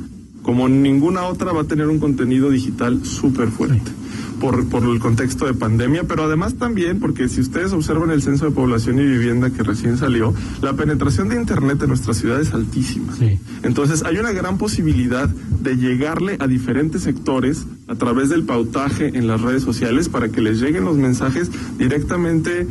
como 0.48 0.70
ninguna 0.70 1.24
otra, 1.24 1.52
va 1.52 1.64
a 1.64 1.66
tener 1.66 1.88
un 1.88 2.00
contenido 2.00 2.50
digital 2.50 3.04
súper 3.04 3.50
fuerte. 3.50 3.92
Por, 4.40 4.70
por, 4.70 4.84
el 4.84 5.00
contexto 5.00 5.48
de 5.48 5.56
pandemia, 5.56 6.04
pero 6.04 6.24
además 6.24 6.54
también 6.60 7.00
porque 7.00 7.28
si 7.28 7.42
ustedes 7.42 7.74
observan 7.74 8.12
el 8.12 8.22
censo 8.22 8.46
de 8.46 8.52
población 8.52 9.00
y 9.00 9.04
vivienda 9.04 9.50
que 9.50 9.64
recién 9.64 9.98
salió, 9.98 10.32
la 10.62 10.74
penetración 10.74 11.28
de 11.28 11.38
Internet 11.38 11.82
en 11.82 11.90
nuestra 11.90 12.14
ciudad 12.14 12.40
es 12.40 12.54
altísima. 12.54 13.16
Sí. 13.18 13.40
Entonces 13.64 14.04
hay 14.04 14.20
una 14.20 14.32
gran 14.32 14.60
posibilidad 14.60 15.28
de 15.28 15.58
de 15.68 15.76
llegarle 15.76 16.38
a 16.40 16.48
diferentes 16.48 17.04
sectores 17.04 17.66
a 17.88 17.96
través 17.96 18.30
del 18.30 18.44
pautaje 18.44 19.18
en 19.18 19.28
las 19.28 19.42
redes 19.42 19.64
sociales 19.64 20.08
para 20.08 20.30
que 20.30 20.42
les 20.42 20.62
lleguen 20.62 20.86
los 20.86 20.96
mensajes 20.96 21.52
directamente 21.78 22.66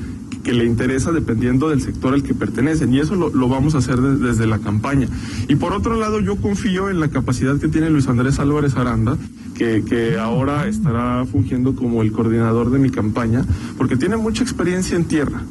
que 0.46 0.52
le 0.52 0.64
interesa 0.64 1.10
dependiendo 1.10 1.68
del 1.70 1.82
sector 1.82 2.14
al 2.14 2.22
que 2.22 2.32
pertenecen. 2.32 2.94
Y 2.94 3.00
eso 3.00 3.16
lo, 3.16 3.48
vamos 3.48 3.74
a 3.74 3.78
hacer 3.78 4.00
desde 4.00 4.46
la 4.46 4.60
campaña. 4.60 5.08
Y 5.48 5.56
por 5.56 5.72
otro 5.72 5.96
lado, 5.96 6.20
yo 6.20 6.36
confío 6.36 6.88
en 6.88 7.00
la 7.00 7.08
capacidad 7.08 7.58
que 7.58 7.66
tiene 7.66 7.90
Luis 7.90 8.06
Andrés 8.06 8.38
Álvarez 8.38 8.76
Aranda, 8.76 9.18
que, 9.56 9.84
que 9.84 10.16
ahora 10.18 10.68
estará 10.68 11.26
fungiendo 11.26 11.74
como 11.74 12.00
el 12.00 12.12
coordinador 12.12 12.70
de 12.70 12.78
mi 12.78 12.90
campaña, 12.90 13.44
porque 13.76 13.96
tiene 13.96 14.16
mucha 14.16 14.44
experiencia 14.44 14.96
en 14.96 15.06
tierra. 15.06 15.42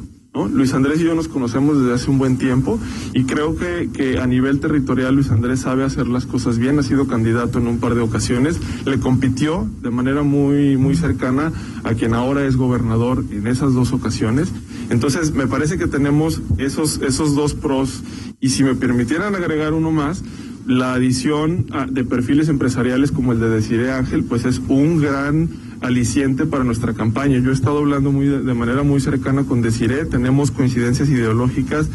Luis 0.44 0.74
Andrés 0.74 1.00
y 1.00 1.04
yo 1.04 1.14
nos 1.14 1.28
conocemos 1.28 1.80
desde 1.80 1.94
hace 1.94 2.10
un 2.10 2.18
buen 2.18 2.36
tiempo 2.36 2.78
y 3.14 3.24
creo 3.24 3.56
que, 3.56 3.88
que, 3.92 4.18
a 4.18 4.26
nivel 4.26 4.60
territorial 4.60 5.14
Luis 5.14 5.30
Andrés 5.30 5.60
sabe 5.60 5.82
hacer 5.82 6.06
las 6.06 6.26
cosas 6.26 6.58
bien, 6.58 6.78
ha 6.78 6.82
sido 6.82 7.06
candidato 7.06 7.58
en 7.58 7.66
un 7.66 7.78
par 7.78 7.94
de 7.94 8.02
ocasiones, 8.02 8.60
le 8.84 9.00
compitió 9.00 9.68
de 9.80 9.90
manera 9.90 10.22
muy, 10.22 10.76
muy 10.76 10.94
cercana 10.94 11.52
a 11.84 11.94
quien 11.94 12.12
ahora 12.12 12.44
es 12.44 12.56
gobernador 12.56 13.24
en 13.30 13.46
esas 13.46 13.72
dos 13.72 13.92
ocasiones. 13.92 14.52
Entonces 14.90 15.32
me 15.32 15.46
parece 15.46 15.78
que 15.78 15.86
tenemos 15.86 16.42
esos, 16.58 17.00
esos 17.00 17.34
dos 17.34 17.54
pros 17.54 18.02
y 18.40 18.50
si 18.50 18.62
me 18.62 18.74
permitieran 18.74 19.34
agregar 19.34 19.72
uno 19.72 19.90
más, 19.90 20.22
la 20.66 20.94
adición 20.94 21.66
ah, 21.72 21.86
de 21.88 22.04
perfiles 22.04 22.48
empresariales 22.48 23.12
como 23.12 23.32
el 23.32 23.40
de 23.40 23.48
Desiree 23.48 23.92
Ángel, 23.92 24.24
pues 24.24 24.44
es 24.44 24.60
un 24.68 25.00
gran 25.00 25.48
aliciente 25.80 26.46
para 26.46 26.64
nuestra 26.64 26.94
campaña. 26.94 27.38
Yo 27.38 27.50
he 27.50 27.54
estado 27.54 27.78
hablando 27.78 28.12
muy 28.12 28.26
de, 28.26 28.54
manera 28.54 28.82
muy 28.82 29.00
cercana 29.00 29.44
con 29.44 29.62
Desiree, 29.62 30.06
tenemos 30.06 30.50
coincidencias 30.50 31.08
ideológicas 31.08 31.88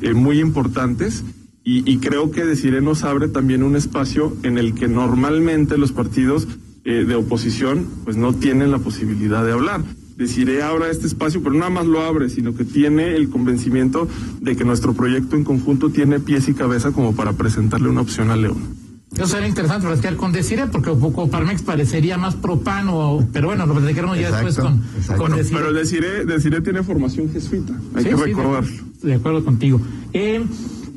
eh, 0.00 0.14
muy 0.14 0.40
importantes 0.40 1.24
y, 1.66 1.96
creo 1.96 2.30
que 2.30 2.44
Desiree 2.44 2.82
nos 2.82 3.04
abre 3.04 3.28
también 3.28 3.62
un 3.62 3.74
espacio 3.74 4.36
en 4.42 4.58
el 4.58 4.74
que 4.74 4.86
normalmente 4.86 5.78
los 5.78 5.92
partidos 5.92 6.46
eh, 6.84 7.06
de 7.06 7.14
oposición 7.14 7.86
pues 8.04 8.18
no 8.18 8.34
tienen 8.34 8.70
la 8.70 8.78
posibilidad 8.78 9.44
de 9.46 9.52
hablar. 9.52 9.82
Desiree 10.18 10.62
ahora 10.62 10.90
este 10.90 11.06
espacio, 11.06 11.42
pero 11.42 11.54
nada 11.54 11.70
más 11.70 11.86
lo 11.86 12.02
abre, 12.02 12.28
sino 12.28 12.54
que 12.54 12.64
tiene 12.64 13.16
el 13.16 13.30
convencimiento 13.30 14.06
de 14.42 14.54
que 14.56 14.64
nuestro 14.64 14.92
proyecto 14.92 15.36
en 15.36 15.44
conjunto 15.44 15.88
tiene 15.88 16.20
pies 16.20 16.48
y 16.48 16.54
cabeza 16.54 16.92
como 16.92 17.16
para 17.16 17.32
presentarle 17.32 17.88
una 17.88 18.02
opción 18.02 18.30
a 18.30 18.36
León. 18.36 18.83
Eso 19.14 19.26
sería 19.26 19.48
interesante 19.48 19.86
platicar 19.86 20.16
con 20.16 20.32
Desire, 20.32 20.66
porque 20.66 20.90
poco 20.90 21.28
Parmex 21.28 21.62
parecería 21.62 22.18
más 22.18 22.34
propano, 22.34 23.26
pero 23.32 23.48
bueno, 23.48 23.64
lo 23.66 23.74
platicaremos 23.74 24.18
ya 24.18 24.30
después 24.30 24.56
con, 24.56 24.82
con 25.16 25.36
Desire. 25.36 25.60
Pero 25.60 25.72
Desire, 25.72 26.24
Desire 26.24 26.60
tiene 26.60 26.82
formación 26.82 27.30
jesuita, 27.32 27.74
hay 27.94 28.04
que 28.04 28.16
recordarlo. 28.16 28.70
De, 29.02 29.14
acuerdo 29.14 29.44
contigo. 29.44 29.80
Eh, 30.12 30.44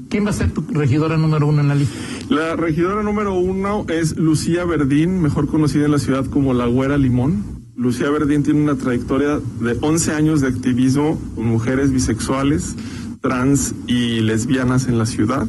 ¿Quién 0.09 0.25
va 0.25 0.29
a 0.29 0.33
ser 0.33 0.51
tu 0.51 0.61
regidora 0.61 1.17
número 1.17 1.47
uno 1.47 1.61
en 1.61 1.67
la 1.67 1.75
lista? 1.75 1.95
La 2.29 2.55
regidora 2.55 3.03
número 3.03 3.33
uno 3.33 3.85
es 3.89 4.17
Lucía 4.17 4.63
Verdín, 4.65 5.21
mejor 5.21 5.47
conocida 5.47 5.85
en 5.85 5.91
la 5.91 5.99
ciudad 5.99 6.25
como 6.25 6.53
La 6.53 6.65
Güera 6.65 6.97
Limón. 6.97 7.43
Lucía 7.75 8.09
Verdín 8.09 8.43
tiene 8.43 8.61
una 8.61 8.75
trayectoria 8.75 9.39
de 9.59 9.77
11 9.79 10.13
años 10.13 10.41
de 10.41 10.47
activismo 10.47 11.19
con 11.35 11.45
mujeres 11.45 11.91
bisexuales, 11.91 12.75
trans 13.21 13.75
y 13.85 14.21
lesbianas 14.21 14.87
en 14.87 14.97
la 14.97 15.05
ciudad. 15.05 15.45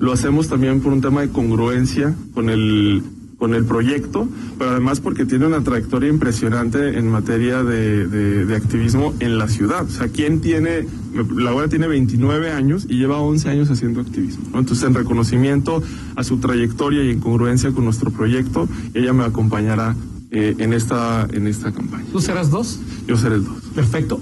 Lo 0.00 0.12
hacemos 0.12 0.48
también 0.48 0.80
por 0.80 0.92
un 0.92 1.00
tema 1.00 1.20
de 1.20 1.28
congruencia 1.28 2.14
con 2.34 2.50
el 2.50 3.02
con 3.40 3.54
el 3.54 3.64
proyecto, 3.64 4.28
pero 4.58 4.72
además 4.72 5.00
porque 5.00 5.24
tiene 5.24 5.46
una 5.46 5.64
trayectoria 5.64 6.10
impresionante 6.10 6.98
en 6.98 7.08
materia 7.08 7.64
de, 7.64 8.06
de, 8.06 8.54
activismo 8.54 9.14
en 9.18 9.38
la 9.38 9.48
ciudad. 9.48 9.86
O 9.86 9.88
sea, 9.88 10.08
¿quién 10.08 10.42
tiene, 10.42 10.86
la 11.14 11.48
abuela 11.48 11.66
tiene 11.66 11.88
29 11.88 12.52
años 12.52 12.84
y 12.86 12.98
lleva 12.98 13.18
11 13.18 13.48
años 13.48 13.70
haciendo 13.70 14.02
activismo. 14.02 14.44
Entonces, 14.58 14.84
en 14.84 14.92
reconocimiento 14.92 15.82
a 16.16 16.22
su 16.22 16.36
trayectoria 16.36 17.02
y 17.02 17.12
en 17.12 17.20
congruencia 17.20 17.72
con 17.72 17.84
nuestro 17.84 18.10
proyecto, 18.10 18.68
ella 18.92 19.14
me 19.14 19.24
acompañará 19.24 19.96
eh, 20.32 20.54
en, 20.58 20.74
esta, 20.74 21.26
en 21.32 21.46
esta 21.46 21.72
campaña. 21.72 22.04
¿Tú 22.12 22.20
serás 22.20 22.50
dos? 22.50 22.78
Yo 23.08 23.16
seré 23.16 23.36
el 23.36 23.44
dos. 23.46 23.62
Perfecto. 23.74 24.20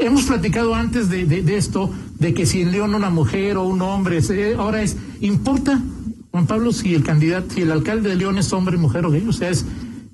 Hemos 0.00 0.24
platicado 0.24 0.74
antes 0.74 1.08
de, 1.08 1.26
de, 1.26 1.56
esto 1.56 1.90
de 2.18 2.34
que 2.34 2.46
si 2.46 2.60
en 2.60 2.72
León 2.72 2.94
una 2.94 3.10
mujer 3.10 3.56
o 3.56 3.64
un 3.64 3.82
hombre, 3.82 4.20
ahora 4.56 4.82
es, 4.82 4.96
¿importa, 5.20 5.82
Juan 6.30 6.46
Pablo, 6.46 6.72
si 6.72 6.94
el 6.94 7.02
candidato, 7.02 7.54
si 7.54 7.62
el 7.62 7.72
alcalde 7.72 8.10
de 8.10 8.16
León 8.16 8.38
es 8.38 8.52
hombre, 8.52 8.76
mujer 8.76 9.06
o 9.06 9.10
gay? 9.10 9.26
O 9.26 9.32
sea, 9.32 9.50
es, 9.50 9.64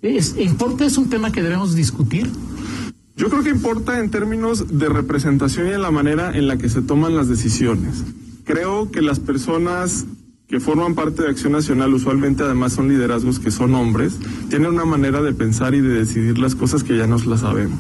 es, 0.03 0.37
¿importa? 0.39 0.85
¿Es 0.85 0.97
un 0.97 1.09
tema 1.09 1.33
que 1.33 1.43
debemos 1.43 1.75
discutir? 1.75 2.31
Yo 3.17 3.31
creo 3.31 3.43
que 3.43 3.51
importa 3.51 4.01
en 4.01 4.11
términos 4.11 4.79
de 4.79 4.89
representación 4.89 5.69
y 5.69 5.73
en 5.73 5.83
la 5.83 5.91
manera 5.91 6.37
en 6.37 6.49
la 6.49 6.57
que 6.57 6.69
se 6.69 6.83
toman 6.83 7.15
las 7.15 7.29
decisiones. 7.29 8.03
Creo 8.45 8.91
que 8.91 9.03
las 9.03 9.21
personas 9.21 10.07
que 10.49 10.61
forman 10.61 10.95
parte 10.95 11.23
de 11.23 11.29
Acción 11.29 11.53
Nacional, 11.53 11.95
usualmente 11.95 12.43
además 12.43 12.73
son 12.73 12.89
liderazgos 12.89 13.39
que 13.39 13.51
son 13.51 13.75
hombres, 13.75 14.19
tienen 14.51 14.69
una 14.69 14.85
manera 14.85 15.23
de 15.23 15.33
pensar 15.33 15.75
y 15.75 15.81
de 15.81 15.89
decidir 15.89 16.39
las 16.39 16.55
cosas 16.55 16.85
que 16.85 16.97
ya 16.97 17.07
nos 17.07 17.27
las 17.27 17.41
sabemos. 17.41 17.79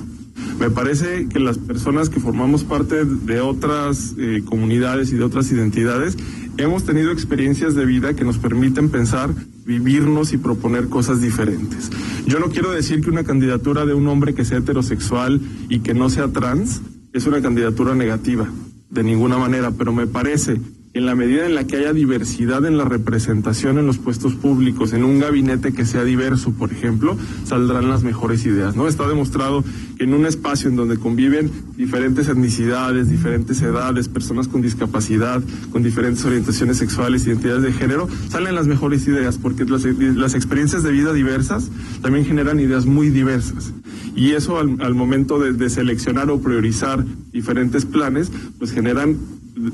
Me 0.58 0.70
parece 0.70 1.28
que 1.28 1.40
las 1.40 1.58
personas 1.58 2.08
que 2.08 2.20
formamos 2.20 2.64
parte 2.64 3.04
de 3.04 3.40
otras 3.40 4.14
eh, 4.18 4.42
comunidades 4.44 5.12
y 5.12 5.16
de 5.16 5.24
otras 5.24 5.50
identidades 5.50 6.16
hemos 6.56 6.84
tenido 6.84 7.10
experiencias 7.10 7.74
de 7.74 7.84
vida 7.84 8.14
que 8.14 8.24
nos 8.24 8.38
permiten 8.38 8.88
pensar, 8.88 9.34
vivirnos 9.66 10.32
y 10.32 10.38
proponer 10.38 10.88
cosas 10.88 11.20
diferentes. 11.20 11.90
Yo 12.26 12.38
no 12.38 12.50
quiero 12.50 12.70
decir 12.70 13.00
que 13.00 13.10
una 13.10 13.24
candidatura 13.24 13.84
de 13.84 13.94
un 13.94 14.06
hombre 14.06 14.34
que 14.34 14.44
sea 14.44 14.58
heterosexual 14.58 15.40
y 15.68 15.80
que 15.80 15.94
no 15.94 16.08
sea 16.08 16.28
trans 16.28 16.80
es 17.12 17.26
una 17.26 17.42
candidatura 17.42 17.94
negativa, 17.94 18.48
de 18.90 19.02
ninguna 19.02 19.38
manera, 19.38 19.72
pero 19.72 19.92
me 19.92 20.06
parece 20.06 20.60
en 20.94 21.06
la 21.06 21.16
medida 21.16 21.44
en 21.44 21.56
la 21.56 21.66
que 21.66 21.76
haya 21.76 21.92
diversidad 21.92 22.64
en 22.64 22.78
la 22.78 22.84
representación 22.84 23.78
en 23.78 23.86
los 23.86 23.98
puestos 23.98 24.34
públicos, 24.34 24.92
en 24.92 25.02
un 25.02 25.18
gabinete 25.18 25.72
que 25.72 25.84
sea 25.84 26.04
diverso, 26.04 26.52
por 26.52 26.72
ejemplo, 26.72 27.18
saldrán 27.44 27.88
las 27.88 28.04
mejores 28.04 28.46
ideas, 28.46 28.76
¿no? 28.76 28.86
Está 28.86 29.08
demostrado 29.08 29.64
que 29.98 30.04
en 30.04 30.14
un 30.14 30.24
espacio 30.24 30.68
en 30.68 30.76
donde 30.76 30.96
conviven 30.96 31.50
diferentes 31.76 32.28
etnicidades, 32.28 33.10
diferentes 33.10 33.60
edades, 33.60 34.08
personas 34.08 34.46
con 34.46 34.62
discapacidad, 34.62 35.42
con 35.72 35.82
diferentes 35.82 36.24
orientaciones 36.24 36.76
sexuales, 36.76 37.26
identidades 37.26 37.62
de 37.62 37.72
género, 37.72 38.08
salen 38.28 38.54
las 38.54 38.68
mejores 38.68 39.06
ideas, 39.08 39.36
porque 39.36 39.64
las, 39.64 40.34
experiencias 40.34 40.84
de 40.84 40.92
vida 40.92 41.12
diversas 41.12 41.70
también 42.02 42.24
generan 42.24 42.60
ideas 42.60 42.86
muy 42.86 43.10
diversas. 43.10 43.72
Y 44.14 44.30
eso 44.30 44.60
al, 44.60 44.94
momento 44.94 45.40
de, 45.40 45.54
de 45.54 45.68
seleccionar 45.70 46.30
o 46.30 46.40
priorizar 46.40 47.04
diferentes 47.32 47.84
planes, 47.84 48.30
pues 48.58 48.70
generan 48.70 49.16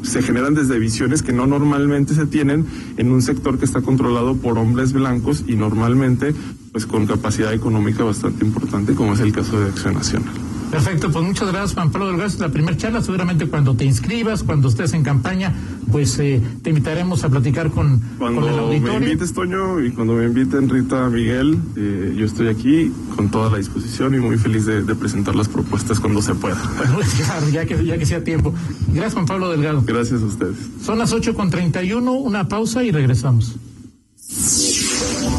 se 0.03 0.22
generan 0.22 0.55
desde 0.55 0.79
visiones 0.79 1.22
que 1.22 1.33
no 1.33 1.46
normalmente 1.46 2.14
se 2.14 2.26
tienen 2.26 2.66
en 2.96 3.11
un 3.11 3.22
sector 3.22 3.59
que 3.59 3.64
está 3.64 3.81
controlado 3.81 4.37
por 4.37 4.59
hombres 4.59 4.92
blancos 4.92 5.44
y 5.46 5.55
normalmente 5.57 6.35
pues 6.72 6.87
con 6.87 7.07
capacidad 7.07 7.53
económica 7.53 8.05
bastante 8.05 8.44
importante 8.44 8.94
como 8.94 9.14
es 9.14 9.20
el 9.20 9.33
caso 9.33 9.61
de 9.61 9.68
Acción 9.68 9.94
Nacional. 9.94 10.49
Perfecto, 10.70 11.11
pues 11.11 11.24
muchas 11.24 11.48
gracias 11.48 11.74
Juan 11.74 11.90
Pablo 11.90 12.09
Delgado. 12.09 12.30
La 12.38 12.48
primera 12.48 12.76
charla, 12.76 13.02
seguramente 13.02 13.46
cuando 13.46 13.74
te 13.74 13.85
inscribas, 13.85 14.42
cuando 14.42 14.68
estés 14.68 14.92
en 14.92 15.02
campaña, 15.02 15.52
pues 15.90 16.18
eh, 16.18 16.40
te 16.62 16.70
invitaremos 16.70 17.24
a 17.24 17.28
platicar 17.28 17.70
con, 17.70 18.00
cuando 18.18 18.48
el 18.48 18.59
auditorio. 18.59 19.00
me 19.00 19.06
invites, 19.06 19.33
Toño, 19.33 19.80
y 19.85 19.90
cuando 19.90 20.14
me 20.14 20.24
inviten 20.24 20.68
Rita, 20.68 21.09
Miguel, 21.09 21.59
eh, 21.76 22.14
yo 22.16 22.24
estoy 22.24 22.48
aquí 22.48 22.92
con 23.16 23.30
toda 23.30 23.50
la 23.50 23.59
disposición 23.59 24.14
y 24.14 24.18
muy 24.18 24.38
feliz 24.38 24.66
de, 24.66 24.80
presentar 25.00 25.35
las 25.35 25.48
propuestas 25.48 25.98
cuando 25.98 26.20
se 26.20 26.35
pueda. 26.35 26.56
claro, 27.16 27.48
ya 27.48 27.64
que, 27.64 27.85
ya 27.85 27.98
que 27.98 28.06
sea 28.06 28.22
tiempo. 28.22 28.54
Gracias 28.88 29.14
Juan 29.14 29.26
Pablo 29.26 29.50
Delgado. 29.50 29.83
Gracias 29.87 30.22
a 30.22 30.26
ustedes. 30.26 30.56
Son 30.85 30.98
las 30.98 31.12
8 31.12 31.35
con 31.35 31.50
31, 31.50 32.12
una 32.12 32.48
pausa 32.48 32.85
y 32.85 32.90
regresamos. 32.90 33.56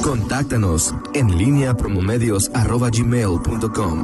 Contáctanos 0.02 0.96
en 1.13 1.38
línea 1.38 1.78
promomedios 1.78 2.50
arroba 2.54 2.89
gmail.com. 2.89 4.04